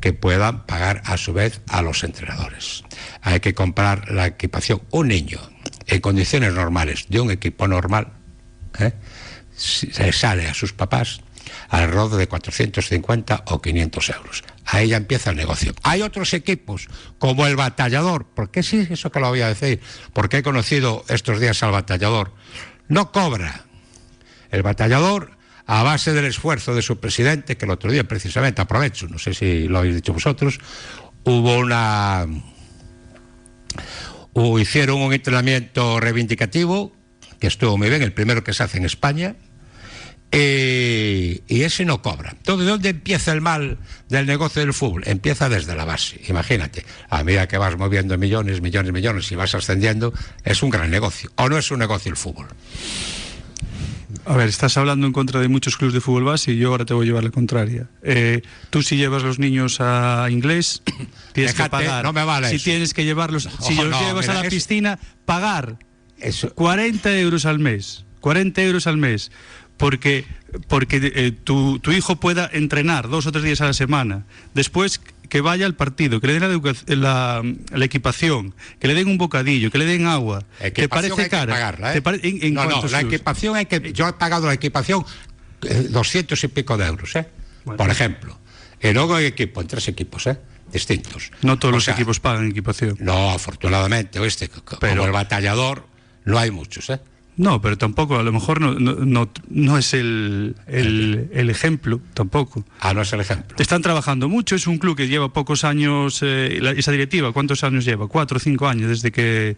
[0.01, 2.83] que puedan pagar a su vez a los entrenadores.
[3.21, 4.81] Hay que comprar la equipación.
[4.91, 5.39] Un niño
[5.87, 8.13] en condiciones normales de un equipo normal
[8.79, 8.93] ¿eh?
[9.55, 11.21] se sale a sus papás
[11.69, 14.43] alrededor de 450 o 500 euros.
[14.71, 15.73] Ahí ya empieza el negocio.
[15.81, 19.79] Hay otros equipos, como el Batallador, porque sí, eso que lo voy a decir,
[20.13, 22.33] porque he conocido estos días al Batallador,
[22.87, 23.65] no cobra.
[24.51, 25.31] El Batallador,
[25.65, 29.33] a base del esfuerzo de su presidente, que el otro día precisamente, aprovecho, no sé
[29.33, 30.59] si lo habéis dicho vosotros,
[31.23, 32.27] hubo una...
[34.59, 36.95] Hicieron un entrenamiento reivindicativo,
[37.39, 39.35] que estuvo muy bien, el primero que se hace en España,
[40.31, 42.31] eh, y ese no cobra.
[42.31, 43.77] Entonces, ¿dónde empieza el mal
[44.09, 45.03] del negocio del fútbol?
[45.05, 46.21] Empieza desde la base.
[46.27, 50.13] Imagínate, a medida que vas moviendo millones, millones, millones y vas ascendiendo,
[50.43, 51.31] es un gran negocio.
[51.35, 52.47] ¿O no es un negocio el fútbol?
[54.25, 56.85] A ver, estás hablando en contra de muchos clubes de fútbol base y yo ahora
[56.85, 57.87] te voy a llevar la contraria.
[58.03, 60.81] Eh, tú si llevas los niños a inglés,
[61.33, 62.03] tienes Déjate, que pagar.
[62.03, 62.63] no me vale si eso.
[62.65, 65.77] tienes que llevarlos, si Ojo, los no, llevas mira, a la piscina, pagar
[66.19, 68.05] Eso, 40 euros al mes.
[68.19, 69.31] 40 euros al mes.
[69.79, 70.25] Porque,
[70.67, 74.25] porque eh, tu, tu hijo pueda entrenar dos o tres días a la semana.
[74.53, 79.07] Después que vaya al partido, que le den la, la, la equipación, que le den
[79.07, 80.43] un bocadillo, que le den agua.
[80.73, 81.53] ¿Te parece hay que cara?
[81.53, 81.93] pagarla, ¿eh?
[81.93, 83.93] ¿Te pare- en- en no, la equipación hay que.
[83.93, 85.05] Yo he pagado la equipación
[85.61, 87.27] eh, 200 y pico de euros, ¿eh?
[87.63, 87.77] Bueno.
[87.77, 88.37] Por ejemplo.
[88.81, 90.37] Y luego hay equipo, en tres equipos, ¿eh?
[90.73, 91.31] Distintos.
[91.41, 92.97] No todos O los sea, equipos pagan equipación.
[92.99, 94.49] No, afortunadamente, ¿oíste?
[94.79, 95.85] Pero- Como el batallador,
[96.25, 96.99] no hay muchos, ¿eh?
[97.39, 102.01] No, pero tampoco, a lo mejor no, no, no, no es el, el, el ejemplo,
[102.13, 102.65] tampoco.
[102.81, 103.55] Ah, no es el ejemplo.
[103.59, 107.63] Están trabajando mucho, es un club que lleva pocos años, eh, la- esa directiva, ¿cuántos
[107.63, 108.09] años lleva?
[108.09, 109.55] Cuatro o cinco años, desde que,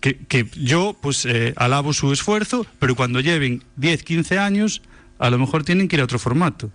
[0.00, 4.80] que, que yo pues eh, alabo su esfuerzo, pero cuando lleven 10, 15 años,
[5.18, 6.70] a lo mejor tienen que ir a otro formato.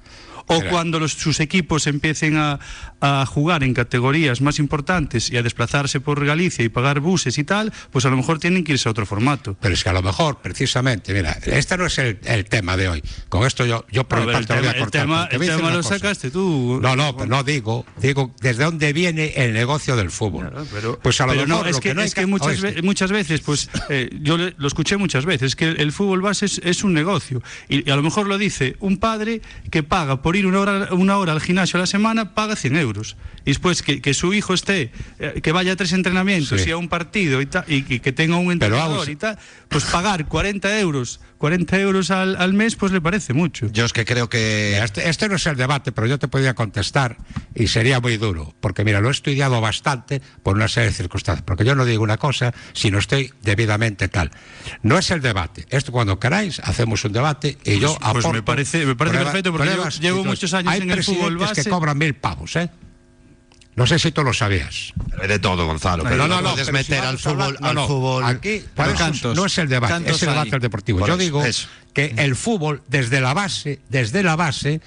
[0.51, 0.69] O Mira.
[0.71, 2.59] cuando los- sus equipos empiecen a,
[3.01, 7.43] a jugar en categorías más importantes y a desplazarse por Galicia y pagar buses y
[7.43, 9.55] tal, pues a lo mejor tienen que irse a otro formato.
[9.62, 12.89] Pero es que a lo mejor, precisamente, mira, este no es el, el tema de
[12.89, 13.03] hoy.
[13.29, 15.01] Con esto yo, yo por el voy a tema- el cortar.
[15.03, 15.89] tema- el tema lo cosa.
[15.99, 16.79] sacaste tú.
[16.81, 20.49] No, no, pero no digo, digo, ¿desde dónde viene el negocio del fútbol?
[20.49, 22.25] Claro, pero, pues a lo pero mejor no, es lo que, no hay es que
[22.25, 26.21] muchas, ve- muchas veces, pues eh, yo lo escuché muchas veces, que el, el fútbol
[26.21, 27.41] base es, es un negocio.
[27.67, 30.88] Y, y a lo mejor lo dice un padre que paga por ir una hora,
[30.91, 33.15] una hora al gimnasio a la semana, paga 100 euros.
[33.45, 36.69] Y después que, que su hijo esté, eh, que vaya a tres entrenamientos Sí.
[36.69, 39.86] y a un partido y, ta- y, y que tenga un entrenador y tal, pues
[39.86, 43.67] pagar 40 euros, 40 euros al, al mes, pues le parece mucho.
[43.71, 46.54] Yo es que creo que Este, este no es el debate, pero yo te podría
[46.54, 47.17] contestar
[47.56, 51.43] y sería muy duro, porque mira, lo he estudiado bastante por una serie de circunstancias,
[51.47, 54.30] porque yo no digo una cosa si no estoy debidamente tal.
[54.84, 58.43] No es el debate, esto cuando queráis hacemos un debate y yo pues aporto me
[58.43, 61.63] parece- me parece perfecto, porque yo pruebas llevo muchos años Hay en el fútbol base.
[61.63, 62.69] que cobran mil pavos, ¿eh?
[63.75, 64.93] No sé si tú lo sabías.
[65.27, 66.03] de todo, Gonzalo.
[66.03, 68.25] Pero no, puedes pero meter si al fútbol, no, al no, fútbol.
[68.25, 70.99] Aquí, Pero cantos, no es el debate, es el debate del deportivo.
[70.99, 71.67] Por Yo eso, digo eso.
[71.93, 74.82] que el fútbol, desde la base, desde la base,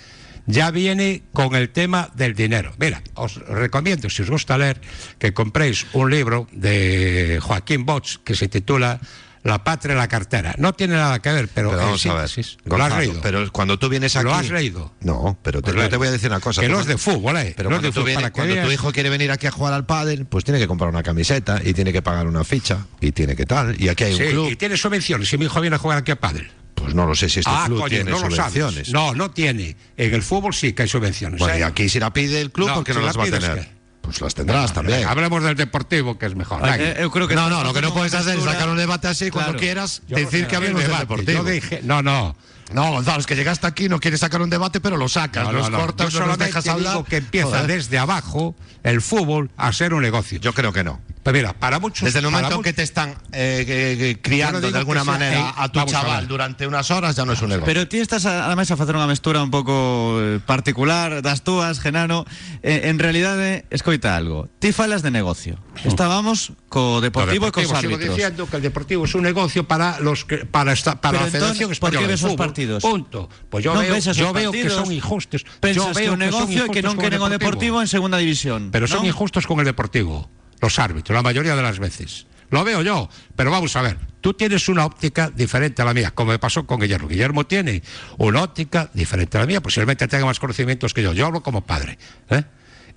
[0.47, 2.75] ya viene con el tema del dinero.
[2.79, 4.81] Mira, os recomiendo, si os gusta leer,
[5.19, 9.01] que compréis un libro de Joaquín Bosch que se titula
[9.45, 10.55] La patria en la cartera.
[10.59, 12.31] No tiene nada que ver, pero, Pero en vamos a ver,
[12.65, 13.21] ¿lo has leído?
[13.23, 14.25] pero cuando tú vienes aquí...
[14.25, 14.93] ¿Lo has leído?
[15.01, 16.61] No, pero te, Pues te voy a decir una cosa.
[16.61, 17.53] Que tú no es de fútbol, ¿eh?
[17.57, 19.51] Pero cuando, de tú fútbol, vienes- para que cuando tu hijo quiere venir aquí a
[19.51, 22.87] jugar al pádel, pues tiene que comprar una camiseta y tiene que pagar una ficha
[23.01, 23.81] y tiene que tal.
[23.81, 24.49] Y aquí hay Sí, un club.
[24.53, 25.29] y tiene subvenciones.
[25.29, 26.49] Si mi hijo viene a jugar aquí a pádel.
[26.77, 28.93] Pues no lo sé si este ah, club coño, tiene no subvenciones.
[28.93, 29.77] No, no tiene.
[29.97, 31.39] En el fútbol sí que hay subvenciones.
[31.41, 31.61] Bueno, ¿eh?
[31.61, 33.23] y aquí si la pide el club, No, ¿por qué si no la las va
[33.25, 33.82] a tener?
[34.03, 35.07] Pues las tendrás también.
[35.07, 36.61] Hablemos del deportivo, que es mejor.
[36.69, 39.07] Eh, eu creo que No, no, lo que no puedes hacer es sacar un debate
[39.09, 39.61] así cuando Claro.
[39.61, 41.45] quieras Yo- decir que hablemos del deportivo.
[41.45, 42.35] Yo dije, no, no.
[42.73, 45.53] No, Gonzalo, es que llegaste aquí, no quieres sacar un debate, pero lo sacas, No,
[45.69, 45.79] no.
[45.79, 46.93] cortas, Yo no nos solamente dejas hablar.
[46.95, 47.67] digo que empieza Joder.
[47.67, 50.39] desde abajo el fútbol a ser un negocio.
[50.41, 50.99] Yo creo que no.
[51.23, 52.05] Pues mira, para muchos.
[52.05, 55.05] Desde el momento en que te están eh, que- que criando no de alguna que
[55.07, 56.29] sea- manera eh, a tu a chaval ver.
[56.29, 57.65] durante unas horas, ya no es un negocio.
[57.67, 61.47] Pero ti estás a, a mesa a facer unha mestura un pouco eh, particular das
[61.47, 62.27] túas, Genano.
[62.67, 64.51] Eh, en realidade, escoita algo.
[64.59, 65.63] Ti falas de negocio.
[65.87, 68.17] Estábamos co Deportivo, e cos deportivo, sigo árbitros.
[68.19, 71.31] diciendo que el deportivo es un negocio para los que, para esta, para Pero la
[71.31, 72.83] Federación entón, ¿por Española qué ves os partidos?
[72.83, 73.31] Punto.
[73.47, 75.47] Pues yo Non veo, yo veo que son injustos.
[75.63, 77.77] Pensas yo veo que un son negocio que injustos non con el queren o Deportivo
[77.79, 78.75] en segunda división.
[78.75, 79.15] Pero son non?
[79.15, 80.27] injustos con el Deportivo,
[80.63, 82.27] los árbitros, la mayoría de las veces.
[82.51, 86.13] Lo veo yo, pero vamos a ver, tú tienes una óptica diferente a la mía,
[86.15, 87.09] como me pasó con Guillermo.
[87.09, 87.83] Guillermo tiene
[88.19, 91.13] una óptica diferente a la mía, posiblemente tenga más conocimientos que yo.
[91.13, 91.99] Yo hablo como padre,
[92.31, 92.45] ¿eh?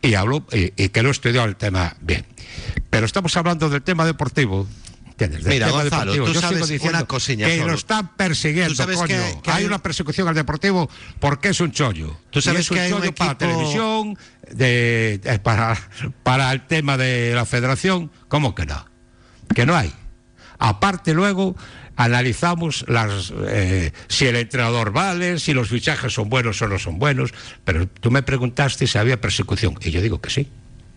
[0.01, 2.25] y hablo y, y que lo he estudiado el tema bien.
[2.89, 4.67] Pero estamos hablando del tema deportivo,
[5.17, 5.43] ¿Entiendes?
[5.45, 6.25] Del Mira, tema Gonzalo, deportivo.
[6.25, 7.67] tú Yo sabes sigo diciendo una cosilla que solo.
[7.71, 9.07] lo están persiguiendo, sabes coño.
[9.07, 10.89] que- que hay, hay- una persecución al deportivo
[11.21, 12.17] porque es un chollo.
[12.31, 14.17] Tú sabes Y es un que hay un chollo para equipo- televisión,
[14.51, 15.77] de, de- para,
[16.23, 18.85] para el tema de la federación, ¿cómo que no?
[19.55, 19.93] Que no hay.
[20.59, 21.55] Aparte luego
[21.95, 26.99] analizamos las eh, si el entrenador vale, si los fichajes son buenos o no son
[26.99, 30.49] buenos, pero tú me preguntaste si había persecución y yo digo que sí.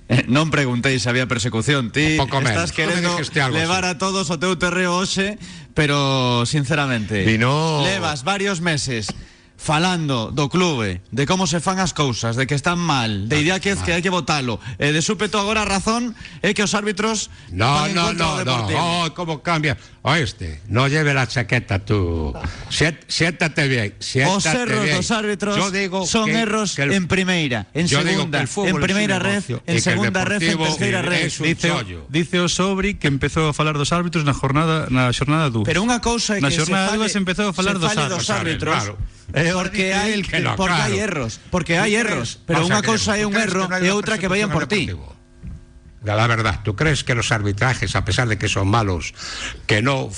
[0.28, 2.72] Non preguntéis se había persecución Ti Un pouco estás menos.
[2.72, 3.12] Querendo
[3.52, 3.92] levar así.
[3.92, 5.36] a todos o teu terreo hoxe
[5.76, 9.12] Pero sinceramente Vino- Levas varios meses
[9.58, 13.82] falando do clube de como se fan as cousas, de que están mal, de Idiáquez
[13.82, 14.62] que hai que votalo.
[14.78, 16.14] E de súpeto agora a razón
[16.46, 18.54] é que os árbitros No, no, no, no.
[18.78, 19.74] Oh, ¿cómo cambia?
[20.06, 22.32] Oíste, no lleve la chaqueta tú.
[22.70, 23.92] Sié- Siéntate bien.
[23.98, 24.96] Siéntate Os erros bien.
[24.96, 28.38] dos árbitros Yo digo son que- erros que el- en primeira, en yo digo segunda,
[28.38, 31.26] que el fútbol en primeira red, en segunda red, en terceira red.
[31.42, 35.50] Dice, o- dice o Sobri que empezou a falar dos árbitros na jornada na xornada
[35.50, 35.66] 2.
[35.66, 38.22] Pero unha cousa é na que xornada se fale, 2 empezou a falar dos árbitros.
[38.22, 38.74] dos árbitros.
[38.78, 39.17] Claro.
[39.34, 40.92] Eh, porque él que no, porque claro.
[40.92, 43.48] hai erros, porque ¿Tú erros, pero Vamos unha a ver, cousa é ¿tú un crees
[43.52, 44.88] erro que no hay e una outra que vayan por ti.
[46.04, 49.12] La verdad, ¿tú crees que los arbitrajes, a pesar de que son malos,
[49.66, 50.08] que no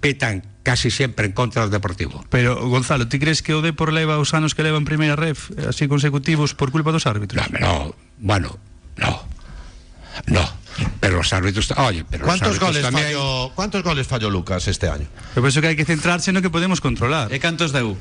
[0.00, 2.22] pitan casi siempre en contra del deportivo?
[2.30, 5.50] Pero Gonzalo, ti crees que o Depor leva os anos que leva en primeira ref
[5.66, 7.40] así consecutivos por culpa dos árbitros?
[7.50, 8.54] No, no, bueno,
[8.96, 9.24] no,
[10.30, 10.44] no.
[11.00, 14.68] Pero los árbitros, oye, pero los ¿Cuántos árbitros goles, también- falló, ¿Cuántos goles falló Lucas
[14.68, 15.06] este año?
[15.34, 17.32] Eu penso que hai que centrarse no que podemos controlar.
[17.34, 17.96] E cantos deu?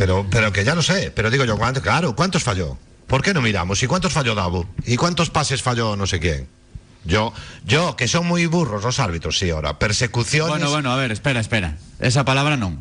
[0.00, 2.78] Pero, pero que ya lo sé, pero digo yo, ¿cuánto- claro, ¿cuántos falló?
[3.06, 3.82] ¿Por qué no miramos?
[3.82, 4.64] ¿Y cuántos falló Davo?
[4.86, 6.48] ¿Y cuántos pases falló no sé quién?
[7.04, 7.34] Yo,
[7.66, 9.78] yo, que son muy burros los árbitros, sí, ahora.
[9.78, 10.48] Persecuciones.
[10.48, 11.76] Bueno, bueno, a ver, espera, espera.
[11.98, 12.80] Esa palabra non.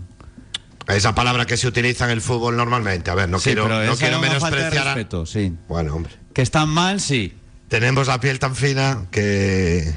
[0.88, 3.12] Esa palabra que se utiliza en el fútbol normalmente.
[3.12, 4.88] A ver, no Sí, quiero, no quiero menospreciar.
[4.88, 5.51] a- respeto, sí.
[5.67, 6.13] Bueno, hombre.
[6.34, 7.36] Que están mal, sí.
[7.67, 9.93] Tenemos la piel tan fina que.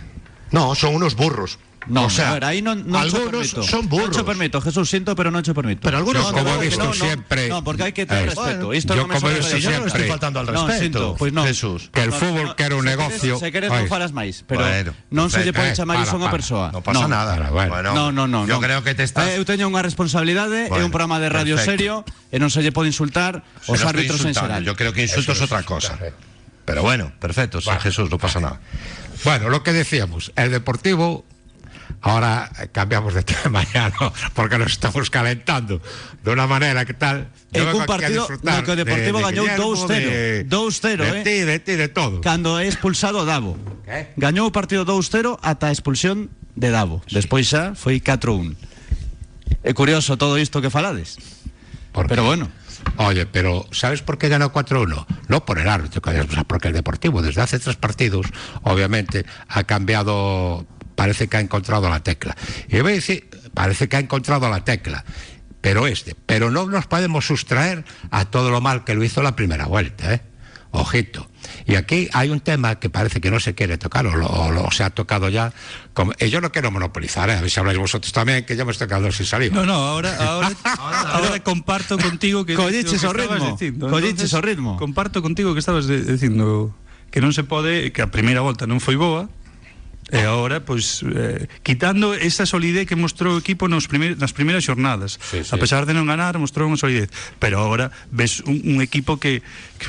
[0.51, 1.61] No, son unos burros.
[1.87, 4.15] No, o sea, a ver, non, non cho algunos son burros.
[4.15, 5.83] cho permito, Jesús, siento, pero non cho permito.
[5.83, 8.23] Pero algunos Yo, son como he visto no, no, siempre- No, porque hai que ter
[8.23, 8.71] Eh, respeto.
[8.71, 10.53] bueno, Isto yo non me como he visto no le estoy siempre- faltando al No,
[10.67, 10.79] respeto.
[10.79, 11.43] sinto, pois non.
[11.43, 11.91] Jesús.
[11.91, 13.33] Que el No, fútbol no, que era un se negocio.
[13.43, 15.59] Se queres Oye, non falas máis, pero Bueno, non se lle perfecto.
[15.59, 16.67] pode Eh, chamar iso a unha persoa.
[16.71, 17.35] No pasa nada.
[17.51, 17.91] Bueno.
[17.95, 18.47] No, no, no.
[18.47, 18.63] Yo no.
[18.63, 19.35] creo que te estás.
[19.35, 22.07] Eh, eu teño unha responsabilidade, é Bueno, un programa de radio perfecto.
[22.07, 24.63] serio e non se lle pode insultar os no árbitros en xeral.
[24.63, 25.99] Yo creo que insulto Eso es otra es cosa.
[25.99, 26.15] insultar,
[26.63, 27.59] Pero bueno, perfecto.
[27.59, 28.63] Jesús, no pasa nada.
[29.27, 31.25] Bueno, lo que decíamos, el Deportivo,
[32.01, 34.13] ahora eh, cambiamos de tema ya, ¿no?
[34.35, 35.81] porque nos estamos calentando
[36.23, 37.29] de una manera que tal.
[37.53, 41.23] E aquí a partido no que o Deportivo gañou 2-0, de- 2-0, de eh.
[41.23, 42.21] ti, de ti, de todo.
[42.25, 43.59] Cando é expulsado Davo.
[43.85, 44.17] ¿Qué?
[44.17, 47.05] Gañou o partido 2-0 ata a expulsión de Davo.
[47.13, 48.57] Despois xa foi 4-1.
[49.63, 51.21] É curioso todo isto que falades.
[51.93, 52.49] Pero bueno.
[52.97, 55.07] Oye, pero ¿sabes por qué ganó 4-1?
[55.29, 56.03] No por el árbitro,
[56.47, 58.27] porque el Deportivo desde hace tres partidos,
[58.63, 62.37] obviamente, ha cambiado, parece que ha encontrado la tecla.
[62.69, 65.05] Y yo voy a decir, parece que ha encontrado la tecla,
[65.61, 69.37] pero este, pero no nos podemos sustraer a todo lo mal que lo hizo la
[69.37, 70.23] primera vuelta, ¿eh?
[70.75, 71.29] Ojito.
[71.67, 74.51] Y aquí hay un tema que parece que no se quiere tocar, o lo, o
[74.51, 75.53] lo se ha tocado ya.
[75.93, 77.35] Como, y yo no quiero monopolizar, ¿eh?
[77.35, 79.55] a ver si habláis vosotros también, que ya me estoy quedando sin saliva.
[79.55, 80.51] No, no, ahora, ahora,
[81.13, 83.59] ahora comparto contigo que Colleches o ritmo,
[84.41, 84.79] o.
[84.79, 86.75] Comparto contigo que estabas de, dicindo
[87.13, 89.29] que non se pode, que a primeira volta non foi boa,
[90.13, 94.61] E agora, pois, eh, quitando esa solidez que mostrou o equipo nos primer, nas primeiras
[94.61, 95.17] xornadas.
[95.17, 95.49] Sí, sí.
[95.49, 97.09] A pesar de non ganar, mostrou unha solidez.
[97.41, 99.41] Pero agora ves un, un equipo que,
[99.81, 99.89] que...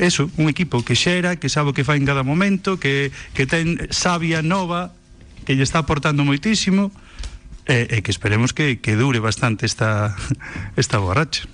[0.00, 3.44] Eso, un equipo que xera, que sabe o que fai en cada momento, que, que
[3.44, 4.96] ten sabia nova,
[5.44, 6.88] que lle está aportando moitísimo,
[7.68, 10.16] e, e que esperemos que, que dure bastante esta,
[10.80, 11.44] esta borracha.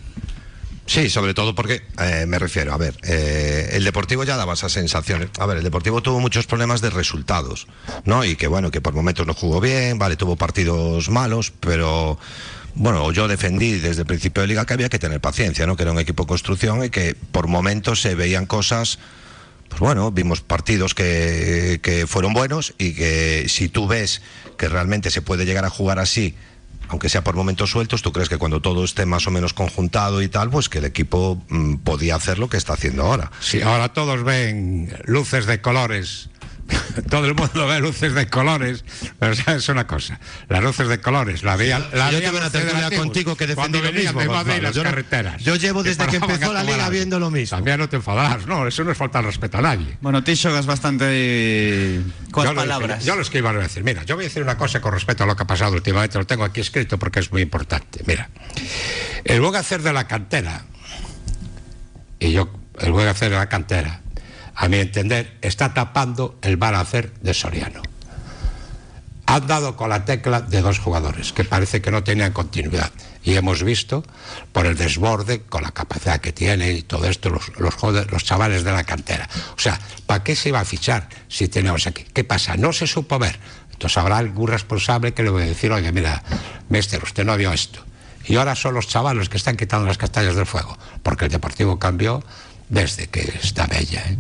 [0.87, 4.73] Sí, sobre todo porque, eh, me refiero, a ver, eh, el Deportivo ya daba esas
[4.73, 5.31] sensaciones.
[5.39, 7.67] A ver, el Deportivo tuvo muchos problemas de resultados,
[8.05, 8.25] ¿no?
[8.25, 12.19] Y que, bueno, que por momentos no jugó bien, vale, tuvo partidos malos, pero,
[12.75, 15.77] bueno, yo defendí desde el principio de liga que había que tener paciencia, ¿no?
[15.77, 18.99] Que era un equipo de construcción y que por momentos se veían cosas
[19.69, 24.23] pues bueno, vimos partidos que, que fueron buenos y que si tú ves
[24.57, 26.37] que realmente se puede llegar a jugar así,
[26.89, 30.23] aunque sea por momentos sueltos, tú crees que cuando todo esté más o menos conjuntado
[30.23, 33.31] y tal, pues que el equipo mm, podía hacer lo que está haciendo ahora.
[33.41, 36.29] Sí, ahora todos ven luces de colores.
[37.11, 38.85] Todo el mundo ve luces de colores,
[39.19, 42.53] pero sabes una cosa, las luces de colores, la veía, la yo tuve una los
[42.53, 45.43] tertulia contigo que defendí lo mismo, de Madrid las Yo carreteras.
[45.43, 47.57] yo llevo desde que empezó la liga viendo lo mismo.
[47.57, 49.99] También no te enfadarás, no, eso no es faltar respeto a nadie.
[50.01, 52.01] Bueno, ti xogas bastante eh,
[52.35, 53.05] lo- palabras.
[53.05, 55.25] Yo lo que iba a decir, mira, yo voy a decir una cosa con respecto
[55.25, 58.03] a lo que ha pasado últimamente, lo tengo aquí escrito porque es muy importante.
[58.07, 58.31] Mira,
[59.25, 60.65] el buen hacer de la cantera,
[62.19, 62.49] y yo,
[62.81, 64.01] el buen hacer de la cantera,
[64.55, 66.75] a mi entender, está tapando el mal
[67.21, 67.83] de Soriano.
[69.27, 72.93] han dado con la tecla de dos jugadores que parece que no tenían continuidad.
[73.23, 74.05] Y hemos visto
[74.53, 78.73] por el desborde, con la capacidad que tiene y todo esto, los, los, chavales de
[78.73, 79.29] la cantera.
[79.57, 82.05] O sea, ¿para qué se iba a fichar si tenemos aquí?
[82.13, 82.57] ¿Qué pasa?
[82.57, 83.39] No se supo ver.
[83.73, 86.23] Entonces habrá algún responsable que le voy a decir, oye, mira,
[86.69, 87.83] mister, usted no vio esto.
[88.27, 91.79] Y ahora son los chavales que están quitando las castañas del fuego, porque el Deportivo
[91.79, 92.23] cambió
[92.69, 94.03] desde que está bella.
[94.07, 94.19] ¿eh?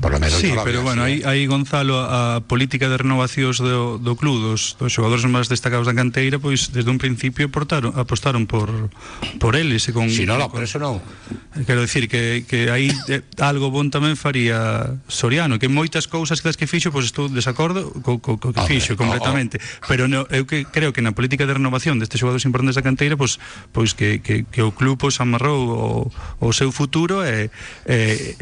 [0.00, 1.46] Por lo menos sí, pero bueno, aí, aí ¿eh?
[1.46, 6.36] Gonzalo a política de renovacións do, do club dos, dos xogadores máis destacados da canteira
[6.36, 8.92] pois desde un principio portaron, apostaron por,
[9.40, 11.00] por eles e con, si non, no, por eso non
[11.64, 16.52] quero dicir que, que aí eh, algo bon tamén faría Soriano que moitas cousas que
[16.52, 19.64] das que fixo pois estou desacordo co, co, co que Hombre, fixo oh, completamente oh,
[19.64, 19.88] oh.
[19.88, 23.16] pero no, eu que creo que na política de renovación destes xogadores importantes da canteira
[23.16, 23.40] pois,
[23.72, 27.48] pois que, que, que o club pois amarrou o, o seu futuro e,
[27.88, 28.36] e,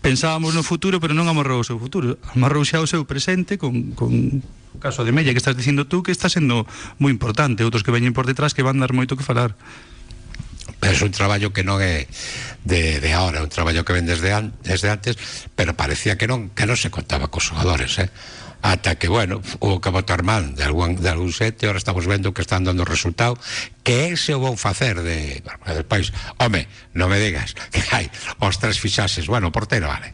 [0.00, 2.16] pensábamos no futuro, pero non amarrou o seu futuro.
[2.32, 4.40] Amarrou xa o seu presente con, con
[4.72, 6.64] o caso de Mella que estás dicindo tú que está sendo
[6.96, 9.54] moi importante, outros que veñen por detrás que van dar moito que falar.
[10.80, 12.08] Pero é un traballo que non é
[12.64, 15.20] de, de ahora, un traballo que ven desde, an, desde antes,
[15.52, 18.08] pero parecía que non que non se contaba cos xogadores, eh?
[18.62, 22.34] ata que, bueno, o que votar man de algún, de algún sete, ahora estamos vendo
[22.34, 23.38] que están dando resultado,
[23.82, 26.12] que ese o vou facer de, de país.
[26.36, 28.06] Home, non me digas que hai
[28.40, 30.12] os tres fixases, bueno, portero, vale,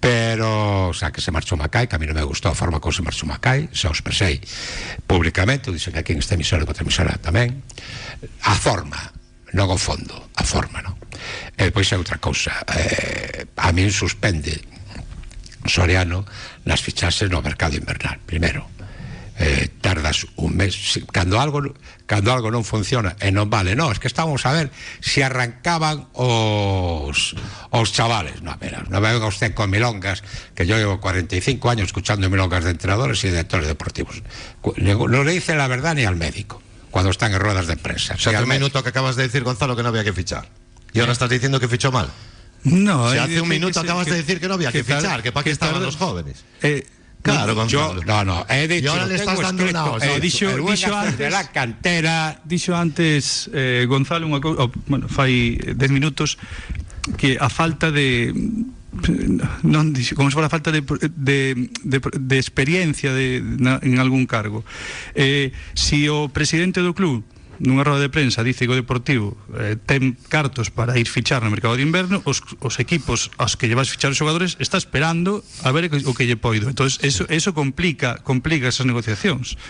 [0.00, 2.80] pero, o sea, que se marchou Macai, que a mí non me gustou a forma
[2.80, 4.40] como se marchou Macai, xa os expresei
[5.04, 7.60] públicamente, dixen que aquí en esta emisora e outra emisora tamén,
[8.48, 8.96] a forma,
[9.52, 10.96] non o fondo, a forma, non?
[11.52, 14.56] E depois é outra cousa, eh, a mí suspende
[15.66, 16.24] Soriano
[16.64, 18.18] nas fichases no mercado invernal.
[18.24, 18.66] Primeiro,
[19.40, 23.96] eh, tardas un mes cando algo cando algo non funciona e non vale, no, es
[23.96, 24.68] que estamos a ver
[25.00, 27.32] se si arrancaban os
[27.72, 32.28] os chavales, no, mira, no venga usted con milongas, que yo llevo 45 años escuchando
[32.28, 34.22] milongas de entrenadores y directores deportivos
[34.76, 38.14] no le dice la verdad ni al médico cuando están en ruedas de prensa.
[38.14, 40.48] O sea, el minuto que acabas de decir, Gonzalo, que no había que fichar.
[40.92, 42.10] Y ahora estás diciendo que fichó mal.
[42.64, 45.32] No, si hace un minuto acabas de decir que no había que, que fichar, que
[45.32, 46.44] para qué estaban los jóvenes.
[46.62, 46.86] Eh,
[47.22, 50.56] Claro, no, yo, no, no, he dicho, y ahora le estás dando una eh, dixo,
[50.56, 52.40] dixo antes de la cantera.
[52.44, 56.40] Dixo antes eh, Gonzalo unha oh, bueno, fai 10 minutos
[57.20, 58.32] que a falta de
[59.60, 64.24] non como se fora a falta de, de, de, de experiencia de, na, en algún
[64.24, 64.64] cargo.
[65.12, 67.20] Eh, si o presidente do club
[67.60, 71.52] nunha roda de prensa dice que o Deportivo eh, ten cartos para ir fichar no
[71.52, 75.70] mercado de inverno, os, os equipos aos que llevas fichar os xogadores está esperando a
[75.70, 76.72] ver o que lle poido.
[76.72, 79.60] Entonces eso eso complica complica esas negociacións.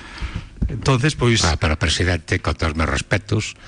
[0.71, 1.43] Entonces, pois...
[1.43, 3.59] Ah, pero presidente, con todos meus respetos,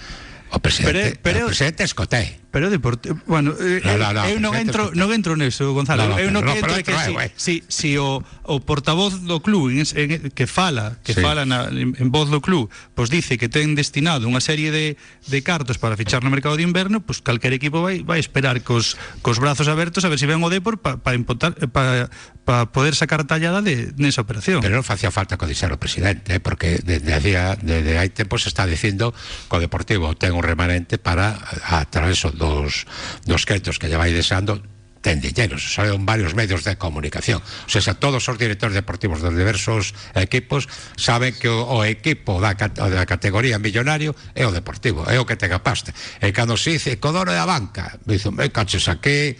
[0.53, 2.38] o presidente, pero, pero, o presidente escoté.
[2.53, 6.05] Pero deporte, bueno, eh, no, no, no, eu non entro, non entro neso, Gonzalo.
[6.05, 9.72] No, no, eu non no, entro que si, si, si o, o portavoz do club
[9.72, 11.24] en, en, que fala, que sí.
[11.24, 14.68] fala na, en, en voz do club, pois pues dice que ten destinado unha serie
[14.68, 15.00] de,
[15.32, 18.61] de cartos para fichar no mercado de inverno, pois pues calquer equipo vai vai esperar
[18.61, 22.12] cos, cos brazos abertos a ver se si ven o Depor para pa imputar para
[22.44, 24.61] pa poder sacar tallada de nesa operación.
[24.61, 28.53] Pero non facía falta codixar o presidente, eh, porque desde hacía desde hai tempo se
[28.53, 29.16] está dicindo
[29.48, 32.86] que o Deportivo ten remanente para a través dos,
[33.24, 34.61] dos créditos que lle vai desando
[35.03, 37.43] ten diñeros, saben varios medios de comunicación.
[37.43, 42.55] O sea, todos os directores deportivos dos diversos equipos saben que o, o equipo da,
[42.55, 45.90] da categoría millonario é o deportivo, é o que te capaste.
[46.22, 49.34] E cando se dice Codoro da banca, dice, me caches aquí,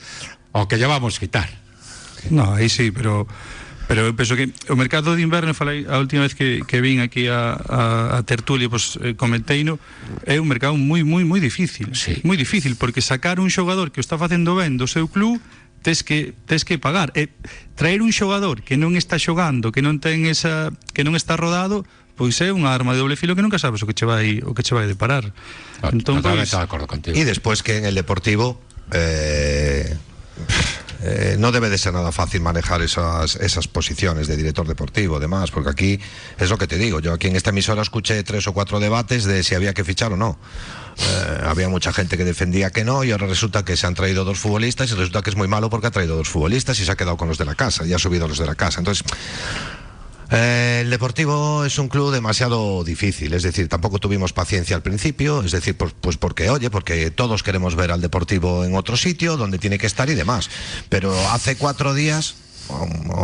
[0.50, 1.48] o que llevamos quitar.
[2.28, 3.30] No, aí sí, pero
[3.89, 7.03] Pero eu penso que o mercado de inverno, falei a última vez que, que vin
[7.03, 7.80] aquí a, a,
[8.16, 9.78] a Tertulia, pois, pues, eh, comenteino,
[10.24, 11.93] é un mercado moi, moi, moi difícil.
[11.93, 12.22] Sí.
[12.22, 15.43] Moi difícil, porque sacar un xogador que o está facendo ben do seu club
[15.83, 17.11] tes que tes que pagar.
[17.18, 17.28] E
[17.74, 21.83] traer un xogador que non está xogando, que non ten esa que non está rodado,
[22.14, 24.55] pois é unha arma de doble filo que nunca sabes o que che vai o
[24.55, 25.35] que che vai deparar.
[25.91, 26.49] Entón, pois...
[26.49, 27.18] de acordo contigo.
[27.18, 28.62] E despois que en el Deportivo
[28.95, 29.99] eh
[31.05, 35.50] eh, no debe de ser nada fácil manejar esas, esas posiciones de director deportivo, demás,
[35.50, 36.00] porque aquí
[36.38, 37.00] es lo que te digo.
[37.00, 40.12] Yo aquí en esta emisora escuché tres o cuatro debates de si había que fichar
[40.12, 40.38] o no.
[40.96, 44.24] Eh, había mucha gente que defendía que no y ahora resulta que se han traído
[44.24, 46.92] dos futbolistas y resulta que es muy malo porque ha traído dos futbolistas y se
[46.92, 48.80] ha quedado con los de la casa y ha subido los de la casa.
[48.80, 49.05] Entonces,
[50.33, 55.43] eh, el Deportivo es un club demasiado difícil, es decir, tampoco tuvimos paciencia al principio,
[55.43, 59.37] es decir, pues, pues, porque, oye, porque todos queremos ver al Deportivo en otro sitio
[59.37, 60.51] donde tiene que estar y demás.
[60.89, 62.35] Pero hace cuatro días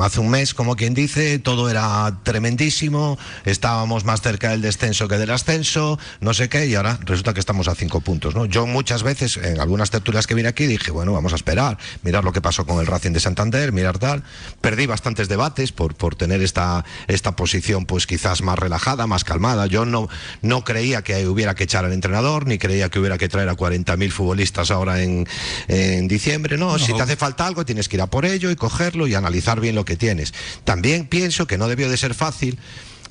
[0.03, 5.19] hace un mes, como quien dice, todo era tremendísimo, estábamos más cerca del descenso que
[5.19, 8.35] del ascenso, no sé qué, y ahora resulta que estamos a cinco puntos.
[8.35, 8.47] ¿no?
[8.47, 12.25] Yo muchas veces, en algunas tertulias que vine aquí, dije, bueno, vamos a esperar, mirar
[12.25, 14.23] lo que pasó con el Racing de Santander, mirar tal.
[14.61, 19.67] Perdí bastantes debates por, por tener esta, esta posición, pues quizás más relajada, más calmada.
[19.67, 20.09] Yo no,
[20.43, 23.57] no creía que hubiera que echar al entrenador, ni creía que hubiera que traer a
[23.57, 25.27] 40.000 futbolistas ahora en,
[25.69, 26.57] en diciembre.
[26.59, 29.15] No, si te hace falta algo, tienes que ir a por ello y cogerlo y
[29.61, 30.35] bien lo que tienes.
[30.65, 32.59] También pienso que no debió de ser fácil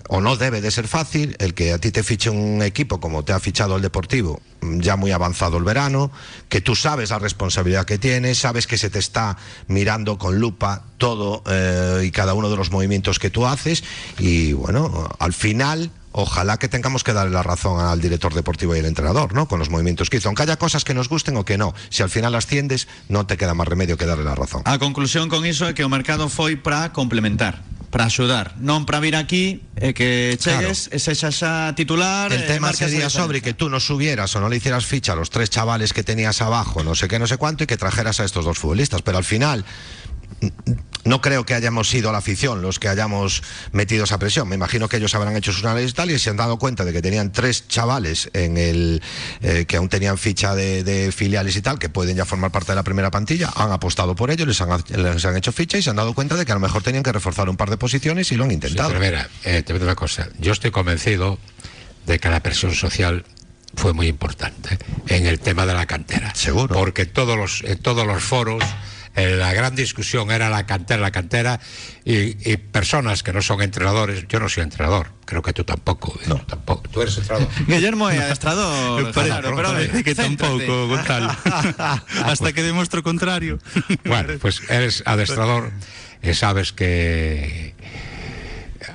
[0.09, 3.23] o no debe de ser fácil el que a ti te fiche un equipo como
[3.23, 6.11] te ha fichado el Deportivo, mm, ya muy avanzado el verano,
[6.49, 10.83] que tú sabes la responsabilidad que tienes, sabes que se te está mirando con lupa
[10.97, 13.83] todo eh, y cada uno de los movimientos que tú haces
[14.17, 18.79] y bueno, al final ojalá que tengamos que darle la razón al director deportivo y
[18.79, 19.47] al entrenador, ¿no?
[19.47, 20.29] Con los movimientos que hizo.
[20.29, 21.73] Aunque haya cosas que nos gusten o que no.
[21.89, 24.61] Si al final asciendes, no te queda más remedio que darle la razón.
[24.65, 28.99] A conclusión con iso é que o mercado foi para complementar para axudar, non para
[28.99, 33.55] vir aquí e que chegues e sexa xa titular El e tema sería sobre que
[33.55, 36.83] tú no subieras o no le hicieras ficha a los tres chavales que tenías abajo,
[36.83, 39.01] no sé qué, no sé cuánto, y que trajeras a estos dos futbolistas.
[39.01, 39.63] Pero al final,
[41.03, 44.47] no creo que hayamos sido la afición los que hayamos metido esa presión.
[44.49, 46.83] Me imagino que ellos habrán hecho sus análisis y tal y se han dado cuenta
[46.85, 49.01] de que tenían tres chavales en el
[49.41, 52.71] eh, que aún tenían ficha de, de filiales y tal, que pueden ya formar parte
[52.71, 53.51] de la primera plantilla.
[53.55, 56.35] Han apostado por ello, les han, les han hecho ficha y se han dado cuenta
[56.35, 58.49] de que a lo mejor tenían que reforzar un par de posiciones y lo han
[58.49, 58.89] Sí, intentado.
[58.89, 60.27] pero mira, eh, te voy a decir una cosa.
[60.39, 61.39] Yo estoy convencido
[62.05, 63.25] de que la presión social
[63.75, 64.77] fue muy importante
[65.07, 66.33] en el tema de la cantera.
[66.33, 66.73] Seguro.
[66.73, 68.63] Porque en todos los, en todos los foros
[69.17, 71.59] la gran discusión era la cantera, la cantera,
[72.05, 74.25] y, y personas que no son entrenadores.
[74.29, 76.13] Yo no soy entrenador, creo que tú tampoco.
[76.21, 76.83] eh, tú tampoco.
[76.89, 77.49] Tú eres entrenador.
[77.67, 80.65] Guillermo é adestrador, claro, pero parece que céntrate.
[80.65, 81.33] tampouco, Gonzalo.
[82.29, 83.57] Hasta que demuestro contrario.
[84.05, 85.73] Bueno, pues eres adestrador
[86.21, 87.73] e sabes que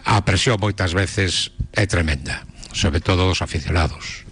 [0.07, 4.23] a presión moitas veces é tremenda, sobre todo dos aficionados.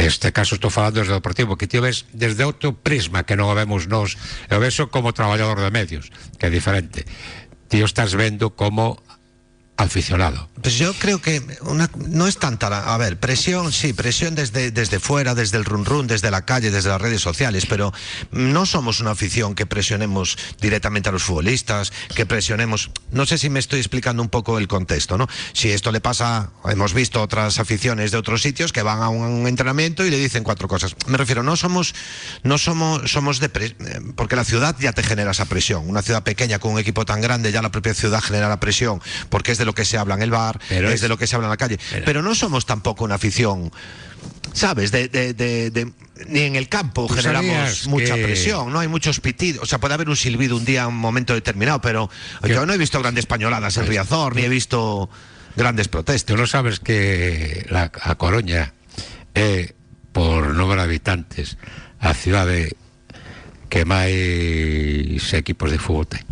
[0.00, 3.52] Este caso estou falando desde o Deportivo que ti ves desde outro prisma que non
[3.52, 4.16] o vemos nós.
[4.48, 6.08] E o ves como traballador de medios
[6.40, 7.04] que é diferente.
[7.68, 8.96] Ti o estás vendo como
[9.82, 14.34] aficionado Pues yo creo que una, no es tanta la, a ver, presión, sí, presión
[14.34, 17.92] desde, desde fuera, desde el run run, desde la calle, desde las redes sociales, pero
[18.30, 23.48] no somos una afición que presionemos directamente a los futbolistas, que presionemos, no sé si
[23.48, 25.26] me estoy explicando un poco el contexto, ¿no?
[25.54, 29.46] Si esto le pasa, hemos visto otras aficiones de otros sitios que van a un
[29.46, 30.94] entrenamiento y le dicen cuatro cosas.
[31.06, 31.94] Me refiero, no somos,
[32.42, 33.76] no somos, somos de pre-
[34.14, 35.88] porque la ciudad ya te genera esa presión.
[35.88, 39.00] Una ciudad pequeña con un equipo tan grande, ya la propia ciudad genera la presión,
[39.30, 41.16] porque es de lo que se habla en el bar, Pero es, es- de lo
[41.16, 41.78] que se habla en la calle.
[41.78, 43.70] Pero- Pero no somos tampoco una afición,
[44.52, 44.90] ¿sabes?
[44.90, 45.92] De, de- de- de-
[46.28, 49.62] ni en el campo ¿Tú generamos mucha que- presión, no hay muchos pitidos.
[49.62, 52.10] O sea, puede haber un silbido un día, un momento determinado, pero
[52.46, 55.08] yo no he visto grandes pañoladas en Riazor, ni he visto
[55.56, 56.26] grandes protestas.
[56.28, 58.74] Tú non sabes que la, a Coruña
[59.32, 59.72] é,
[60.12, 61.56] por número de habitantes,
[62.02, 62.74] a cidade
[63.70, 66.26] que máis equipos de fútbol ten.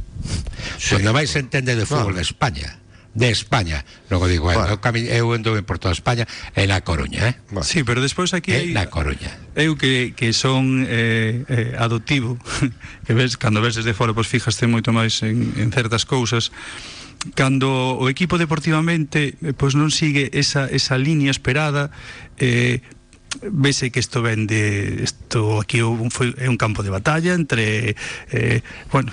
[0.77, 0.99] Sí.
[0.99, 2.77] Onde máis entende de fútbol de España.
[3.19, 3.85] de España.
[4.09, 4.65] Logo digo, bueno.
[4.71, 7.35] eu, cami, eu ando por toda España e na Coruña, eh?
[7.51, 7.67] Bueno.
[7.67, 8.67] Sí, pero despois aquí eh, hai...
[8.71, 9.35] na Coruña.
[9.59, 12.39] Eu que, que son eh, eh, adoptivo,
[13.05, 16.55] que ves, cando ves desde fora, pois fijaste moito máis en, en certas cousas,
[17.35, 21.91] cando o equipo deportivamente eh, pois non sigue esa, esa línea esperada
[22.39, 22.87] eh,
[23.43, 27.95] vese que isto ven de isto aquí un, foi, é un campo de batalla entre
[28.33, 29.13] eh, bueno,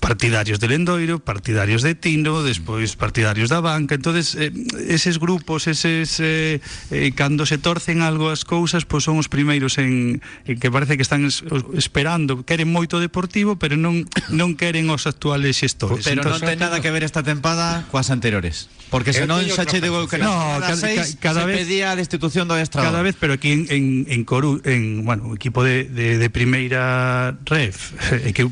[0.00, 3.96] partidarios de Lendoiro, partidarios de Tino, despois partidarios da banca.
[3.96, 4.52] Entonces eh,
[4.86, 6.60] eses grupos, eses eh,
[6.92, 11.00] eh, cando se torcen algo as cousas, pois son os primeiros en, en que parece
[11.00, 11.42] que están es,
[11.72, 16.04] esperando, queren moito deportivo, pero non non queren os actuales xestores.
[16.04, 19.80] Pero Entonces, non ten nada que ver esta tempada coas anteriores, porque senón xa che
[19.80, 22.92] digo que no, cada, cada, cada, cada vez pedía a destitución do adestrador.
[22.92, 27.38] Cada vez, pero aquí en, en, en Coru, en, bueno, equipo de, de, de primeira
[27.46, 27.94] ref,
[28.34, 28.50] que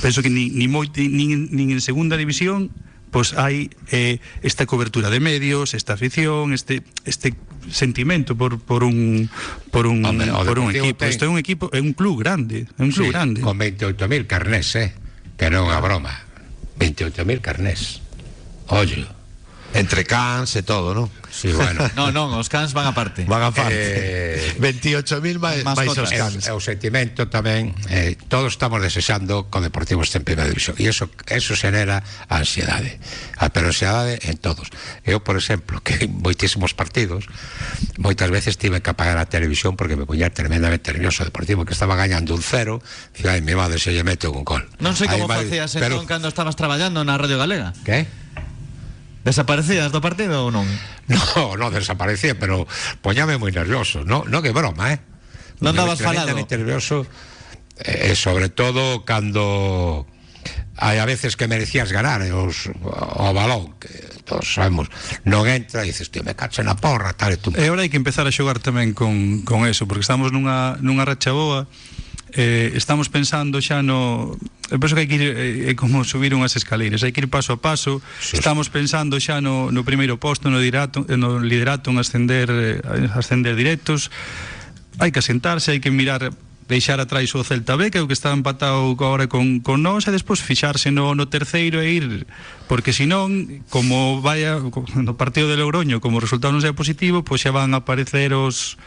[0.00, 2.70] penso que ni, ni, moi, en segunda división
[3.10, 7.34] pois hai eh, esta cobertura de medios, esta afición, este este
[7.66, 9.26] sentimento por por un
[9.74, 10.06] por un
[10.46, 10.94] por un equipo.
[11.02, 13.42] ten- Isto é un equipo, é un club grande, é un club Sí, grande.
[13.42, 14.94] Con 28.000 carnés, eh?
[15.34, 16.14] Que non é unha broma.
[16.78, 17.98] 28.000 carnés.
[18.70, 19.10] Ollo.
[19.72, 21.06] Entre cans e todo, non?
[21.30, 21.86] Sí, bueno.
[21.98, 23.22] non, non, os cans van aparte.
[23.24, 23.70] Van aparte.
[23.72, 26.42] Eh, 28.000 máis, máis os cans.
[26.44, 30.74] É, o sentimento tamén, eh, todos estamos desexando co Deportivo este en primeira división.
[30.76, 32.98] E eso, eso xenera a ansiedade.
[33.38, 34.74] Ah, a pero ansiedade en todos.
[35.06, 37.30] Eu, por exemplo, que en moitísimos partidos,
[37.94, 41.72] moitas veces tive que apagar a televisión porque me poñía tremendamente nervioso o Deportivo, que
[41.72, 42.82] estaba gañando un cero,
[43.14, 44.66] e ai, me va se lle mete un gol.
[44.82, 46.10] Non sei como facías entón pero...
[46.10, 47.70] cando estabas traballando na Radio Galega.
[47.86, 48.10] Que?
[49.20, 50.64] Desaparecidas do partido ou non?
[51.10, 52.64] No, no desaparecía, pero
[53.04, 54.06] poñame moi nervioso.
[54.06, 54.98] No, no que broma, eh?
[55.60, 56.32] Non dabas falado.
[56.32, 57.04] nervioso,
[57.84, 60.08] eh, sobre todo cando
[60.80, 63.92] hai a veces que merecías ganar eh, os, o balón, que
[64.24, 64.88] todos sabemos,
[65.28, 67.52] non entra e dices, tío, me cacho na porra, tal e tú.
[67.52, 71.04] E agora hai que empezar a xogar tamén con, con eso, porque estamos nunha, nunha
[71.04, 71.68] racha boa,
[72.32, 74.32] eh, estamos pensando xa no
[74.70, 77.28] eu penso que hai que ir eh, é como subir unhas escaleiras, hai que ir
[77.28, 77.98] paso a paso.
[78.22, 83.10] Sí, Estamos pensando xa no, no primeiro posto, no, dirato, no liderato, en ascender, eh,
[83.18, 84.14] ascender directos.
[85.02, 86.30] Hai que asentarse, hai que mirar
[86.70, 90.06] deixar atrás o Celta B, que é o que está empatado agora con, con nós,
[90.06, 92.30] e despois fixarse no, no terceiro e ir,
[92.70, 94.46] porque senón, como vai
[94.94, 98.30] no partido de Logroño, como o resultado non sea positivo, pois xa van a aparecer
[98.38, 98.78] os,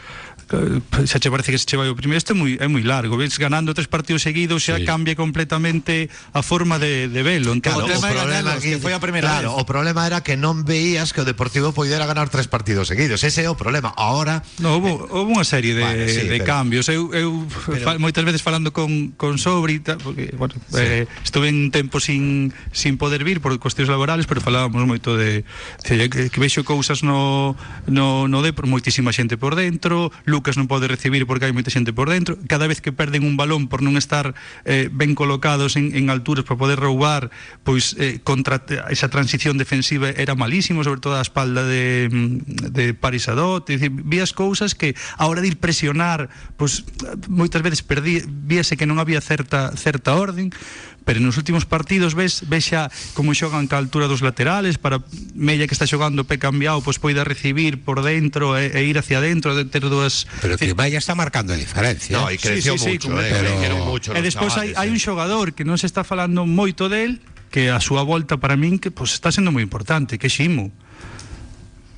[0.48, 3.16] xa che parece que se che vai o primeiro este é moi, é moi largo,
[3.16, 4.84] ves ganando tres partidos seguidos xa sí.
[4.84, 8.92] cambia completamente a forma de, de velo entón, claro, o, tema o problema que foi
[8.92, 9.60] a primeira claro, vez.
[9.60, 13.44] o problema era que non veías que o Deportivo poidera ganar tres partidos seguidos ese
[13.44, 16.46] é o problema, ahora no, houve, eh, houve unha serie de, vale, sí, de pero,
[16.46, 20.80] cambios eu, eu pero, moitas veces falando con, con Sobri tal, porque, bueno, sí.
[20.80, 25.44] eh, estuve un tempo sin, sin poder vir por cuestións laborales pero falábamos moito de,
[25.88, 30.66] de que, que vexo cousas no, no, no de moitísima xente por dentro Lucas non
[30.66, 33.86] pode recibir porque hai moita xente por dentro, cada vez que perden un balón por
[33.86, 34.34] non estar
[34.66, 37.30] eh, ben colocados en, en alturas para poder roubar,
[37.62, 38.58] pois eh, contra
[38.90, 42.10] esa transición defensiva era malísimo, sobre todo a espalda de,
[42.74, 46.26] de Paris Adot, dicir, vías cousas que a hora de ir presionar,
[46.58, 46.82] pois
[47.30, 50.50] moitas veces perdí, víase que non había certa certa orden,
[51.04, 55.04] pero nos últimos partidos ves, ves xa como xogan ca altura dos laterales para
[55.36, 59.20] Mella que está xogando pé cambiado pois poida recibir por dentro e, e ir hacia
[59.20, 62.16] dentro de ter dúas Pero que Vaya está marcando a diferencia.
[62.16, 63.52] No, e creció Sí, sí, sí, mucho, eh, completamente.
[63.52, 64.94] crecieron mucho E despois hai, hai eh.
[64.96, 67.20] un xogador que non se está falando moito del
[67.52, 70.72] que a súa volta para min que pues, está sendo moi importante, que é Ximo.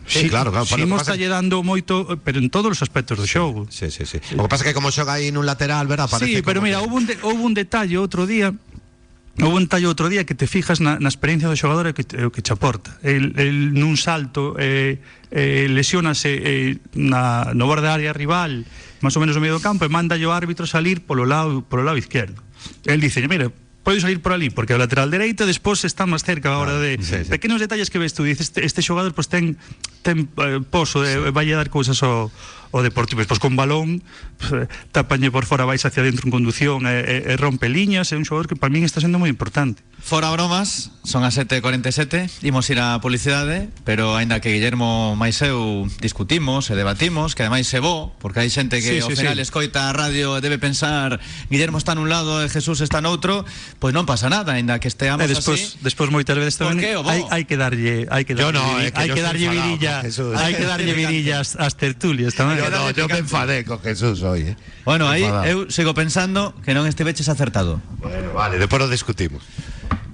[0.07, 3.19] Sí, claro, claro, para- Ximo está que- lle dando moito, pero en todos os aspectos
[3.19, 3.67] do xogo.
[3.71, 4.19] Sí, sí, sí.
[4.39, 6.71] O que pasa é que como xoga aí nun lateral, verdad, parece Sí, pero como
[6.71, 8.55] mira, que- houve un, de, houve un detalle outro día
[9.37, 12.09] Houve un tallo outro día que te fijas na, na experiencia do xogador e que,
[12.25, 12.97] o que che aporta.
[13.05, 14.97] El, el nun salto eh,
[15.29, 18.65] eh, lesionase eh, na, no borde da área rival,
[19.05, 21.85] máis ou menos no medio do campo, e manda o árbitro salir polo lado, polo
[21.85, 22.41] lado izquierdo.
[22.89, 23.53] El dice, mira,
[23.87, 26.97] podes salir por ali, porque o lateral dereito despois está máis cerca agora ah, de...
[26.99, 27.31] Sí, sí.
[27.31, 29.61] Pequenos detalles que ves tú, dices, este, este xogador pois pues, ten
[30.03, 32.33] ten eh, poso, de, vai a dar cousas ao,
[32.73, 33.21] ao Deportivo.
[33.23, 34.03] Despois con balón,
[34.37, 38.17] pues, tapañe por fora, vais hacia dentro en conducción e, e, e rompe liñas, é
[38.21, 39.81] un xogador que para min está sendo moi importante.
[39.97, 45.89] Fora bromas, son as 7.47 Imos ir á publicidade Pero aínda que Guillermo máis eu
[45.99, 49.35] discutimos e debatimos Que ademais se bo Porque hai xente que Sí, ao sí, final
[49.35, 49.43] sí.
[49.43, 51.19] escoita a radio e Debe pensar
[51.49, 53.49] Guillermo está nun lado e Jesús está noutro
[53.81, 57.03] Pois non pasa nada Aínda que esteamos E despois, así despois moitas veces tamén o
[57.09, 60.35] hai, hai que darlle, hai que darlle, no, é que hai que darlle virilla, Jesús.
[60.37, 62.59] hai que darlle virillas ás tertulias tamén.
[62.59, 64.57] Yo no, yo me enfadé con Jesús hoy, eh.
[64.85, 69.43] Bueno, aí eu sigo pensando que non estiveches acertado Bueno, vale, despois lo discutimos.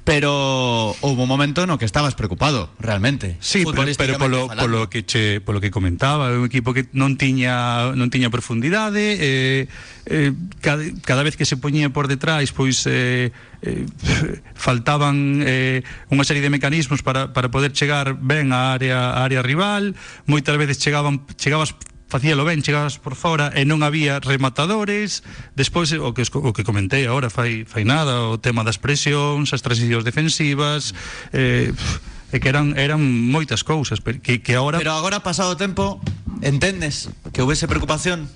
[0.05, 3.37] pero houve un momento no que estabas preocupado, realmente.
[3.39, 7.15] Sí, pero, pero polo, polo que che, polo que comentaba, é un equipo que non
[7.15, 9.71] tiña non tiña profundidade, eh,
[10.11, 13.31] eh, cada, cada vez que se poñía por detrás, pois eh,
[13.63, 13.87] eh,
[14.59, 19.39] faltaban eh, unha serie de mecanismos para, para poder chegar ben á área á área
[19.39, 19.95] rival,
[20.27, 21.79] moitas veces chegaban chegabas
[22.13, 25.25] facíalo ben, chegabas por fora e non había rematadores,
[25.57, 29.65] despois o que o que comentei agora fai fai nada, o tema das presións, as
[29.65, 30.93] transicións defensivas,
[31.33, 31.73] eh
[32.33, 36.01] e que eran eran moitas cousas que que agora Pero agora pasado o tempo,
[36.45, 38.29] entendes que houvese preocupación?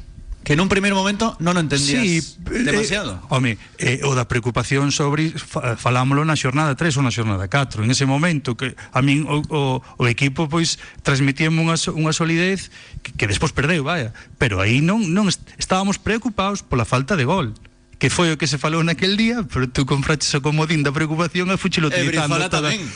[0.46, 3.18] que nun primeiro momento non o entendías sí, eh, demasiado.
[3.18, 7.82] Eh, home, eh, o da preocupación sobre falámoslo na xornada 3 ou na xornada 4.
[7.82, 12.70] En ese momento que a min o, o, o equipo pois transmitíame unha, unha solidez
[13.02, 15.26] que, que despois perdeu, vaya, pero aí non non
[15.58, 17.50] estábamos preocupados pola falta de gol
[17.98, 21.50] que foi o que se falou naquel día, pero tú compraches o comodín da preocupación
[21.50, 22.38] e fuchilo utilizando.
[22.38, 22.70] E toda...
[22.70, 22.86] tamén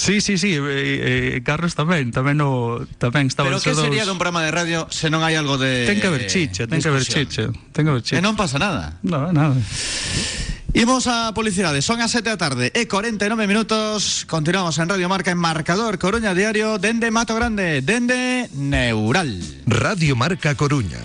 [0.00, 3.84] Sí, sí, sí, eh, eh, Carlos tamén, tamén no, tamén estaban Pero que dous.
[3.84, 6.80] sería dun programa de radio se non hai algo de Ten que haber chicha, ten
[6.80, 8.24] que haber chicha, ten que haber E chicha.
[8.24, 9.52] non pasa nada No, nada.
[10.72, 15.36] Imos a publicidade, son as 7 da tarde e 49 minutos Continuamos en Radio Marca
[15.36, 19.36] en Marcador Coruña Diario Dende Mato Grande, dende Neural
[19.68, 21.04] Radio Marca Coruña.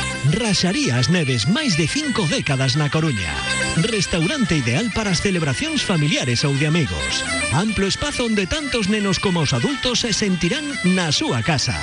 [0.29, 3.33] Raxarías neves máis de cinco décadas na Coruña.
[3.81, 7.25] Restaurante ideal para as celebracións familiares ou de amigos.
[7.57, 10.61] Amplo espazo onde tantos nenos como os adultos se sentirán
[10.93, 11.73] na súa casa.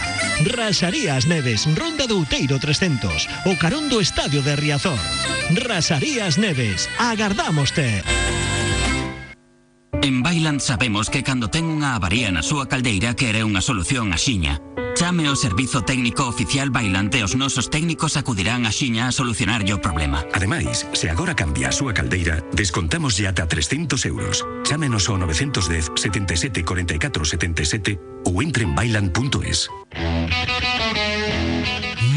[0.46, 5.02] Raxarías neves, Ronda do Outeiro 300, o carón do Estadio de Riazor.
[5.50, 8.06] Raxarías neves, agardámoste.
[9.98, 14.62] En Bailand sabemos que cando ten unha avaría na súa caldeira quere unha solución axiña.
[14.98, 19.78] Chame ao servizo técnico oficial Bailand e os nosos técnicos acudirán axiña a solucionar o
[19.78, 20.26] problema.
[20.34, 24.42] Ademais, se agora cambia a súa caldeira, descontamos ata 300 euros.
[24.66, 29.70] Chámenos ao 910 77 44 77 ou entre en bailan.es.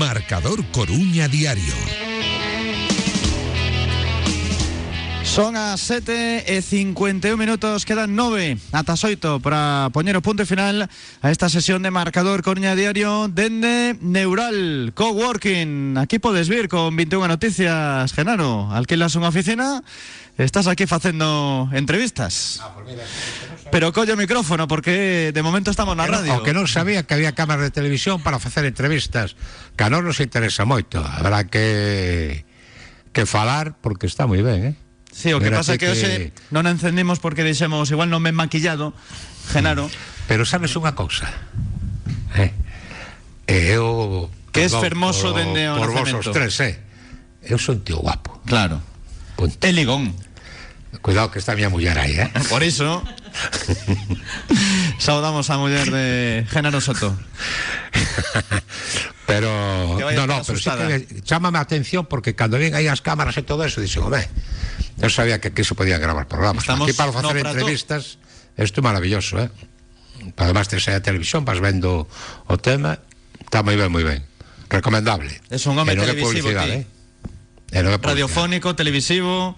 [0.02, 2.01] Marcador Coruña Diario.
[5.32, 10.92] Son as 7 e 51 minutos, quedan 9 ata 8 para poñer o punto final
[10.92, 15.96] a esta sesión de marcador Coruña Diario dende Neural Coworking.
[15.96, 18.76] Aquí podes vir con 21 noticias, Genaro.
[18.76, 19.88] Alquilas unha oficina,
[20.36, 22.60] estás aquí facendo entrevistas.
[23.72, 26.36] Pero colle o micrófono porque de momento estamos na radio.
[26.36, 29.40] O que non sabía que había cámaras de televisión para facer entrevistas
[29.80, 32.44] Que a non nos interesa moito Habrá que
[33.16, 34.91] que falar porque está moi ben, eh?
[35.12, 38.96] Sí, o que pasa é que, hoxe non encendimos porque dixemos igual non me maquillado,
[39.52, 39.92] Genaro.
[40.26, 41.28] Pero sabes unha cousa
[42.40, 42.56] eh?
[43.48, 46.80] Eu Que es fermoso por- dende o Por vos os tres, eh?
[47.44, 48.80] Eu son tío guapo Claro.
[49.36, 49.58] Punto.
[49.72, 50.14] Ligón.
[51.02, 52.30] Cuidado que está miña muller aí, eh?
[52.52, 53.04] Por iso
[55.00, 57.16] saudamos a muller de Genaro Soto.
[59.32, 63.40] Pero no, no, pero sí que chámame a atención porque cando ven aí as cámaras
[63.40, 64.28] e todo eso, dixen, home,
[65.00, 66.68] eu sabía que aquí se podía gravar programas.
[66.68, 67.56] Estamos aquí para no facer prato.
[67.56, 68.20] entrevistas,
[68.60, 69.48] isto é maravilloso, eh?
[70.36, 72.12] Además, tes aí a televisión, vas vendo
[72.52, 73.00] o tema,
[73.40, 74.20] está moi ben, moi ben.
[74.68, 75.32] Recomendable.
[75.48, 76.84] Es un home televisivo, eh?
[77.72, 79.56] Radiofónico, televisivo.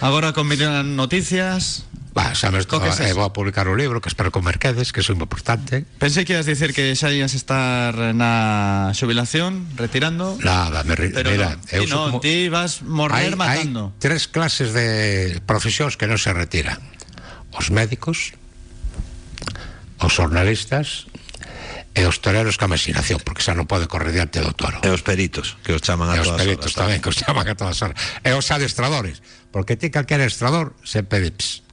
[0.00, 1.82] Agora con Miliona Noticias.
[2.14, 4.38] Bah, sabes, co que eh, es eh, vou a publicar o libro, que espero que
[4.38, 5.82] merquedes, que é moi importante.
[5.98, 10.38] Pensei que ibas dicir que xa ias estar na xubilación, retirando.
[10.38, 11.10] Nada, me ri...
[11.10, 12.22] Pero mira, no, eu ti no, como...
[12.22, 13.90] ti vas morrer hay, matando.
[13.90, 16.78] Hai tres clases de profesións que non se retiran.
[17.50, 18.38] Os médicos,
[19.98, 21.10] os jornalistas
[21.98, 24.78] e os toreros que imaginación, porque xa non pode correr diante do toro.
[24.86, 26.46] E os peritos, que os chaman a e todas horas.
[26.46, 27.02] E os peritos horas, tamén, eh.
[27.02, 27.98] que os chaman a todas horas.
[28.22, 29.18] E os adestradores,
[29.50, 31.63] porque ti calquera adestrador sempre dips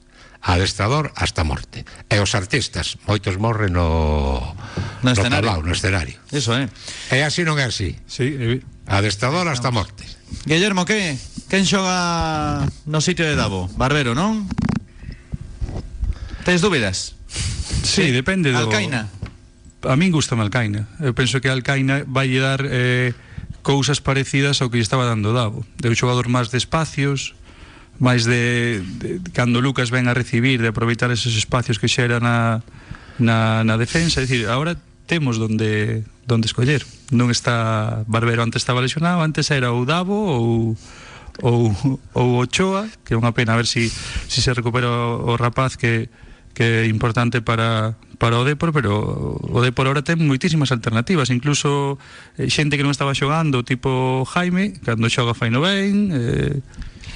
[0.42, 1.86] adestrador hasta morte.
[2.10, 5.46] E os artistas, moitos morren no, no, no escenario.
[5.46, 6.18] Tablao, no escenario.
[6.34, 6.66] Eso, eh.
[7.14, 7.94] E así non é así.
[8.10, 8.58] Sí,
[8.90, 10.02] adestrador hasta morte.
[10.44, 11.14] Guillermo, que?
[11.46, 13.70] Quen xoga no sitio de Davo?
[13.78, 14.50] Barbero, non?
[16.42, 17.14] Tens dúbidas?
[17.86, 18.58] Sí, sí, depende do...
[18.58, 19.06] Alcaina.
[19.86, 20.90] A min gusta Alcaina.
[20.98, 23.14] Eu penso que Alcaina vai dar eh,
[23.62, 25.62] cousas parecidas ao que lle estaba dando Davo.
[25.78, 27.38] De un xogador máis de espacios,
[28.00, 32.62] máis de, de cando Lucas ven a recibir, de aproveitar esos espacios que xera na,
[33.18, 36.86] na, na defensa, é dicir, agora temos donde donde escoller.
[37.10, 40.78] Non está Barbero antes estaba lesionado, antes era o Davo ou
[41.42, 41.74] ou
[42.14, 45.76] ou Ochoa, que é unha pena a ver si si se recupera o, o rapaz
[45.76, 46.08] que
[46.54, 51.98] que é importante para para o Depor, pero o Depor ahora ten moitísimas alternativas, incluso
[52.38, 56.62] eh, xente que non estaba xogando, tipo Jaime, cando xoga faino ben, eh,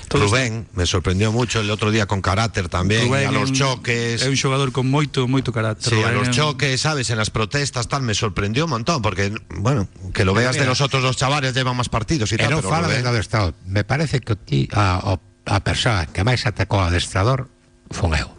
[0.08, 4.22] Todo Rubén me sorprendió mucho el otro día con carácter también, Rubén a los choques.
[4.22, 5.90] É un xogador con moito, moito carácter.
[5.92, 7.10] Sí, a los un- choques, ¿sabes?
[7.10, 10.80] En las protestas, tal, me sorprendió un montón, porque, bueno, que lo veas de los
[10.80, 13.54] otros dos chavales llevan más partidos y tal, non pero fala Rubén- de adestrador.
[13.66, 17.46] Me parece que ti, a, a persoa que máis atacou ao adestrador
[17.94, 18.30] fun eu.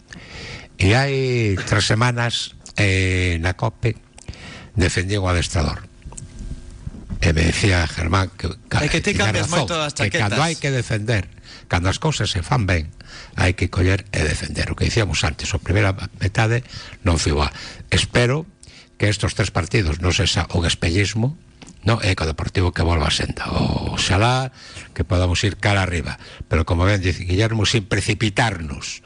[0.78, 3.96] E hai tres semanas eh, na COPE
[4.76, 5.87] defendí o adestrador.
[7.22, 8.48] Me decía Germán que,
[8.78, 11.28] É que tiña cambias razón, que cando hai que defender,
[11.68, 12.94] cando as cousas se fan ben,
[13.36, 14.72] hai que coller e defender.
[14.72, 15.92] O que dicíamos antes, a primeira
[16.22, 16.64] metade
[17.04, 17.50] non foi boa.
[17.90, 18.46] Espero
[18.98, 21.38] que estos tres partidos non sexa un espellismo
[21.86, 23.48] no, é co Deportivo que volva a senda
[23.94, 24.52] oxalá
[24.92, 26.18] que podamos ir cara arriba
[26.50, 29.06] pero como ben dice Guillermo sin precipitarnos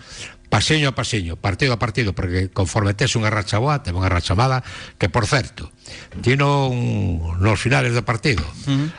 [0.52, 4.36] pasiño a pasiño, partido a partido porque conforme tes unha racha boa ten unha racha
[4.36, 4.60] mala
[5.00, 5.72] que por certo
[6.20, 8.44] tino un, nos finales do partido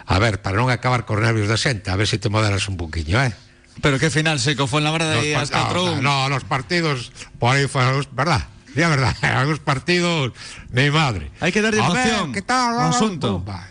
[0.08, 2.80] a ver, para non acabar con nervios de xente a ver se te moderas un
[2.80, 3.36] poquinho eh?
[3.84, 6.32] Pero que final seco fue en la verdad Los de par- as 4 no, no,
[6.32, 10.32] los partidos por ahí fueron, verdad Di a verdad, algúns partidos
[10.72, 11.28] mi madre.
[11.44, 12.80] Hai que ver, emoción que tal?
[12.80, 13.44] ao asunto.
[13.44, 13.68] Pumba.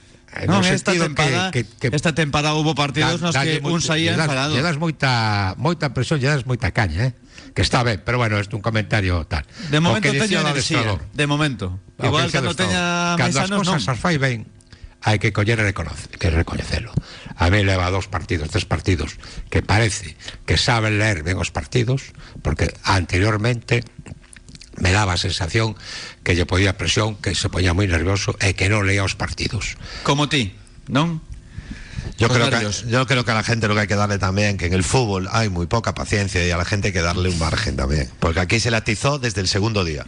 [0.48, 4.16] No esta tempada, que, que, que esta tempada hubo partidos nos dalle que un lle
[4.16, 7.14] das moita, moita presión, lle das moita caña, eh?
[7.54, 9.44] Que está ben, pero bueno, isto é un comentario tal.
[9.68, 11.80] De teño enerxía, de momento.
[12.00, 13.20] Igual cando teña.
[13.20, 13.76] Cando as mesanos non.
[13.76, 14.48] cosas as fai ben,
[15.02, 16.94] hai que coller e que recoñecelo.
[17.36, 19.18] A mí leva dos partidos, tres partidos,
[19.50, 22.14] que parece que saben leer ben os partidos,
[22.46, 23.84] porque anteriormente
[24.78, 25.76] me daba a sensación
[26.24, 29.76] que lle podía presión, que se poñía moi nervioso e que non leía os partidos.
[30.06, 30.54] Como ti,
[30.88, 31.20] non?
[32.22, 32.84] Yo creo, nervios.
[32.84, 34.74] que, yo creo que a la gente lo que hay que darle también, que en
[34.74, 37.76] el fútbol hay muy poca paciencia y a la gente hay que darle un margen
[37.76, 38.10] también.
[38.20, 40.06] Porque aquí se le atizó desde el segundo día.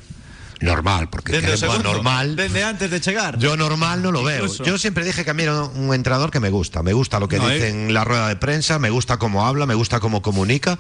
[0.63, 2.35] Normal, porque Desde segundo, normal.
[2.35, 3.37] Desde antes de chegar.
[3.37, 4.43] Yo normal no lo veo.
[4.45, 4.63] Incluso.
[4.63, 6.81] Yo siempre dije que a mí era un entrenador que me gusta.
[6.83, 7.71] Me gusta lo que No, dice eh.
[7.71, 10.79] en la rueda de prensa, me gusta cómo habla, me gusta cómo comunica.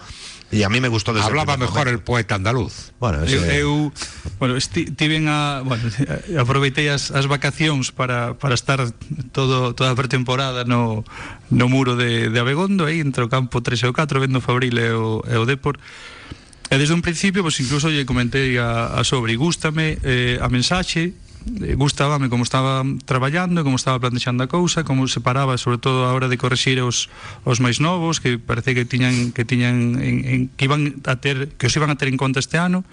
[0.51, 2.05] Y a mí me gustó desde el Hablaba primer mejor el momento.
[2.05, 2.91] poeta andaluz.
[2.99, 3.91] Bueno, Eu, ese- eu
[4.39, 5.83] bueno, esti, tiven a, bueno,
[6.39, 8.79] aproveitei as, as vacacións para, para estar
[9.33, 11.03] todo toda a pretemporada no,
[11.49, 14.77] no muro de, de Abegondo aí entre o campo 3 e o 4 vendo Fabril
[14.77, 15.75] e o, e o Depor
[16.71, 21.13] E desde un principio, pois incluso lle comentei a, a sobre, gústame eh, a mensaxe,
[21.61, 26.05] eh, gustábame como estaba traballando, como estaba plantexando a cousa, como se paraba, sobre todo
[26.07, 27.11] a hora de correxir os,
[27.43, 31.51] os máis novos, que parece que tiñan que tiñan en, en, que iban a ter
[31.59, 32.87] que os iban a ter en conta este ano.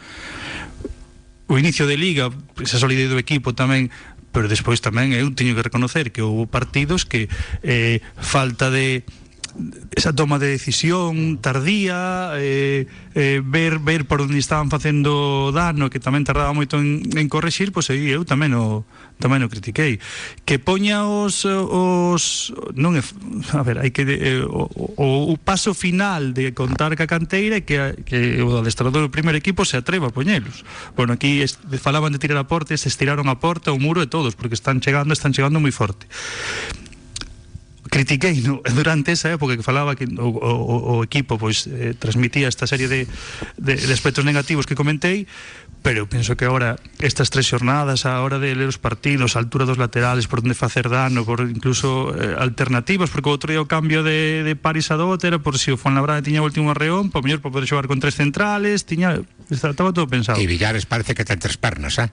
[1.51, 2.31] O inicio de liga,
[2.63, 3.91] esa solidez do equipo tamén
[4.31, 7.27] pero despois tamén eu teño que reconocer que houve partidos que
[7.67, 9.03] eh, falta de
[9.97, 15.99] esa toma de decisión tardía eh, eh, ver ver por onde estaban facendo dano que
[15.99, 18.87] tamén tardaba moito en, en correxir pois aí eu tamén o
[19.21, 20.01] tamén o critiquei
[20.49, 23.03] que poña os os non é,
[23.53, 27.63] a ver, hai que eh, o, o, o paso final de contar ca canteira é
[27.63, 27.77] que
[28.07, 30.65] que o adestrador do primeiro equipo se atreva a poñelos.
[30.97, 34.09] Bueno, aquí es, falaban de tirar a porta, se estiraron a porta, o muro e
[34.09, 36.09] todos porque están chegando, están chegando moi forte.
[37.91, 42.49] Critiquei no, durante esa época que falaba que o, o, o equipo pois eh, transmitía
[42.49, 43.11] esta serie de,
[43.59, 45.27] de, de aspectos negativos que comentei
[45.83, 49.65] pero penso que agora estas tres xornadas a hora de ler os partidos, a altura
[49.65, 53.69] dos laterales por onde facer dano, por incluso eh, alternativas, porque o outro día o
[53.69, 57.09] cambio de, de Paris a Dot era por si o Fuenlabrada tiña o último arreón,
[57.09, 61.17] por mellor para poder xogar con tres centrales tiña, estaba todo pensado E Villares parece
[61.17, 62.13] que ten tres pernas, eh?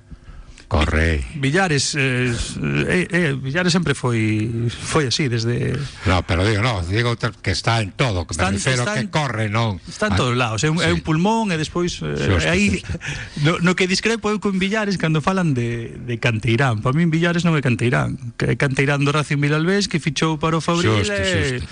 [0.68, 1.24] Corre.
[1.36, 6.84] Villares eh, eh, eh, eh, Villares sempre foi foi así desde No, pero digo, no,
[6.84, 9.80] digo que está en todo, que está, me refiro está que en, corre, non.
[9.88, 10.84] Está en todos ah, lados, é un, sí.
[10.84, 12.84] é un pulmón e despois eh, aí
[13.47, 16.84] no, no que discrepo eu con Villares cando falan de, de Canteirán.
[16.84, 20.59] Para min Villares non é Canteirán, que é Canteirán do Racing Vilalbés que fichou para
[20.59, 20.99] o Fabril.
[20.99, 21.63] Xusto, xusto.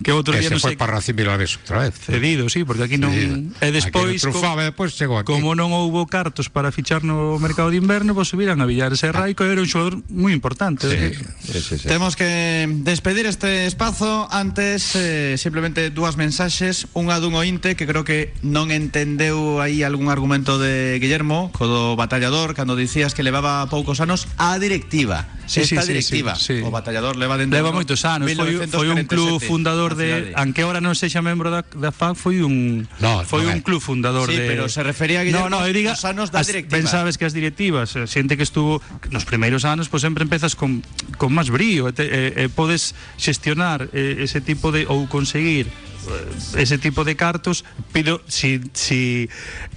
[0.00, 1.94] Que outro Que día se foi sei para Racing Vilalbés outra vez.
[2.00, 5.28] cedido, sí, porque aquí non e despois Aquí no trufaba, e despois chegou aquí.
[5.28, 9.12] como non houbo cartos para fichar no mercado de inverno, pois subiran a Villares e
[9.12, 10.88] Raico e era un xogador moi importante.
[10.88, 11.12] Sí,
[11.44, 11.86] sí, sí, sí.
[11.88, 18.02] Temos que despedir este espazo Antes, eh, simplemente dúas mensaxes Unha dun ointe que creo
[18.04, 23.66] que non entendeu aí algún argumento de Guillermo Co do batallador Cando dicías que levaba
[23.68, 26.62] poucos anos A directiva Sí, sí, Esta sí, directiva sí, sí.
[26.62, 29.98] O batallador leva dentro Leva no, moitos anos, foi, foi un 1947, club fundador na
[29.98, 33.60] de, aunque ahora non sexa membro da, da FAC, foi un No, foi non un
[33.60, 33.64] é.
[33.64, 36.30] club fundador Sí, de pero se refería a Guillermo No, no, eu diga, aos anos
[36.30, 36.78] da directiva.
[36.78, 38.78] Ben sabes que as directivas, eh, xente que estuvo
[39.10, 40.82] nos primeiros anos, pois sempre empezas con
[41.18, 45.66] con máis brío e, te, e, e podes xestionar eh, ese tipo de ou conseguir
[45.68, 49.28] eh, ese tipo de cartos pero si, si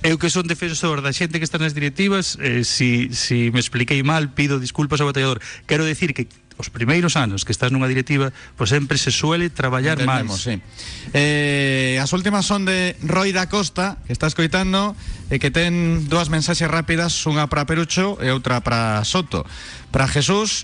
[0.03, 3.99] eu que son defensor da xente que está nas directivas eh, si, si me expliquei
[4.07, 6.31] mal pido disculpas ao batallador quero decir que
[6.63, 10.47] os primeiros anos que estás nunha directiva, pois sempre se suele traballar Entendemos, máis.
[10.47, 10.55] sí.
[11.11, 14.95] Eh, as últimas son de Roy da Costa, que está escoitando
[15.27, 19.43] e que ten dúas mensaxes rápidas, unha para Perucho e outra para Soto.
[19.91, 20.63] Para Jesús,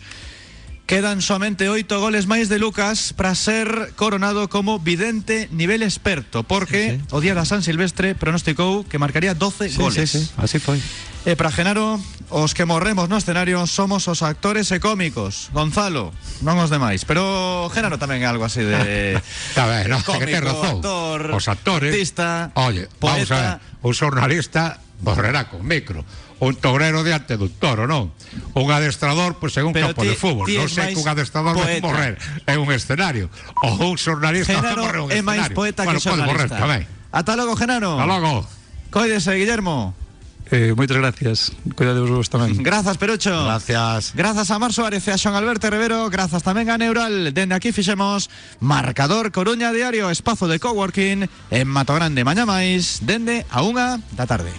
[0.90, 6.98] quedan somente oito goles máis de Lucas para ser coronado como vidente nivel experto, porque
[6.98, 7.14] Sí, sí.
[7.14, 10.34] o día da San Silvestre pronosticou que marcaría 12 goles.
[10.42, 10.82] así foi.
[11.30, 12.02] E para Genaro,
[12.34, 15.54] os que morremos no escenario somos os actores e cómicos.
[15.54, 16.10] Gonzalo,
[16.42, 17.06] non os demais.
[17.06, 19.14] Pero Genaro tamén é algo así de...
[19.54, 20.82] Está ben, no, cómico, que razón.
[20.82, 21.94] actor, Os actores.
[21.94, 23.38] artista, Oye, vamos poeta.
[23.38, 23.86] a ver.
[23.86, 26.02] Un xornalista borrerá con micro.
[26.40, 28.16] Un tourero diante dun toro, non?
[28.56, 30.48] Un adestrador, pois en un Pero campo ti- de fútbol.
[30.48, 31.84] Non sei máis que un adestrador poeta.
[31.84, 32.14] morrer
[32.48, 33.28] en un escenario.
[33.60, 35.56] O un xornalista Genaro morrer en un é máis escenario.
[35.60, 36.64] poeta bueno, que pode morrer xornalista.
[36.64, 36.82] tamén.
[37.12, 38.00] Ata logo, Genaro.
[38.00, 38.48] Hasta logo.
[38.88, 39.94] Coídese, Guillermo.
[40.50, 41.52] Eh, moitas gracias.
[41.78, 42.58] Cuidado vos tamén.
[42.66, 43.30] Grazas, Perucho.
[43.46, 44.16] Gracias.
[44.18, 47.70] Grazas a Mar Suárez e a Xoan Alberto Rivero Grazas tamén a Neural Dende aquí
[47.70, 54.02] fixemos Marcador Coruña Diario Espazo de coworking En Mato Grande Mañá máis Dende a unha
[54.18, 54.50] da tarde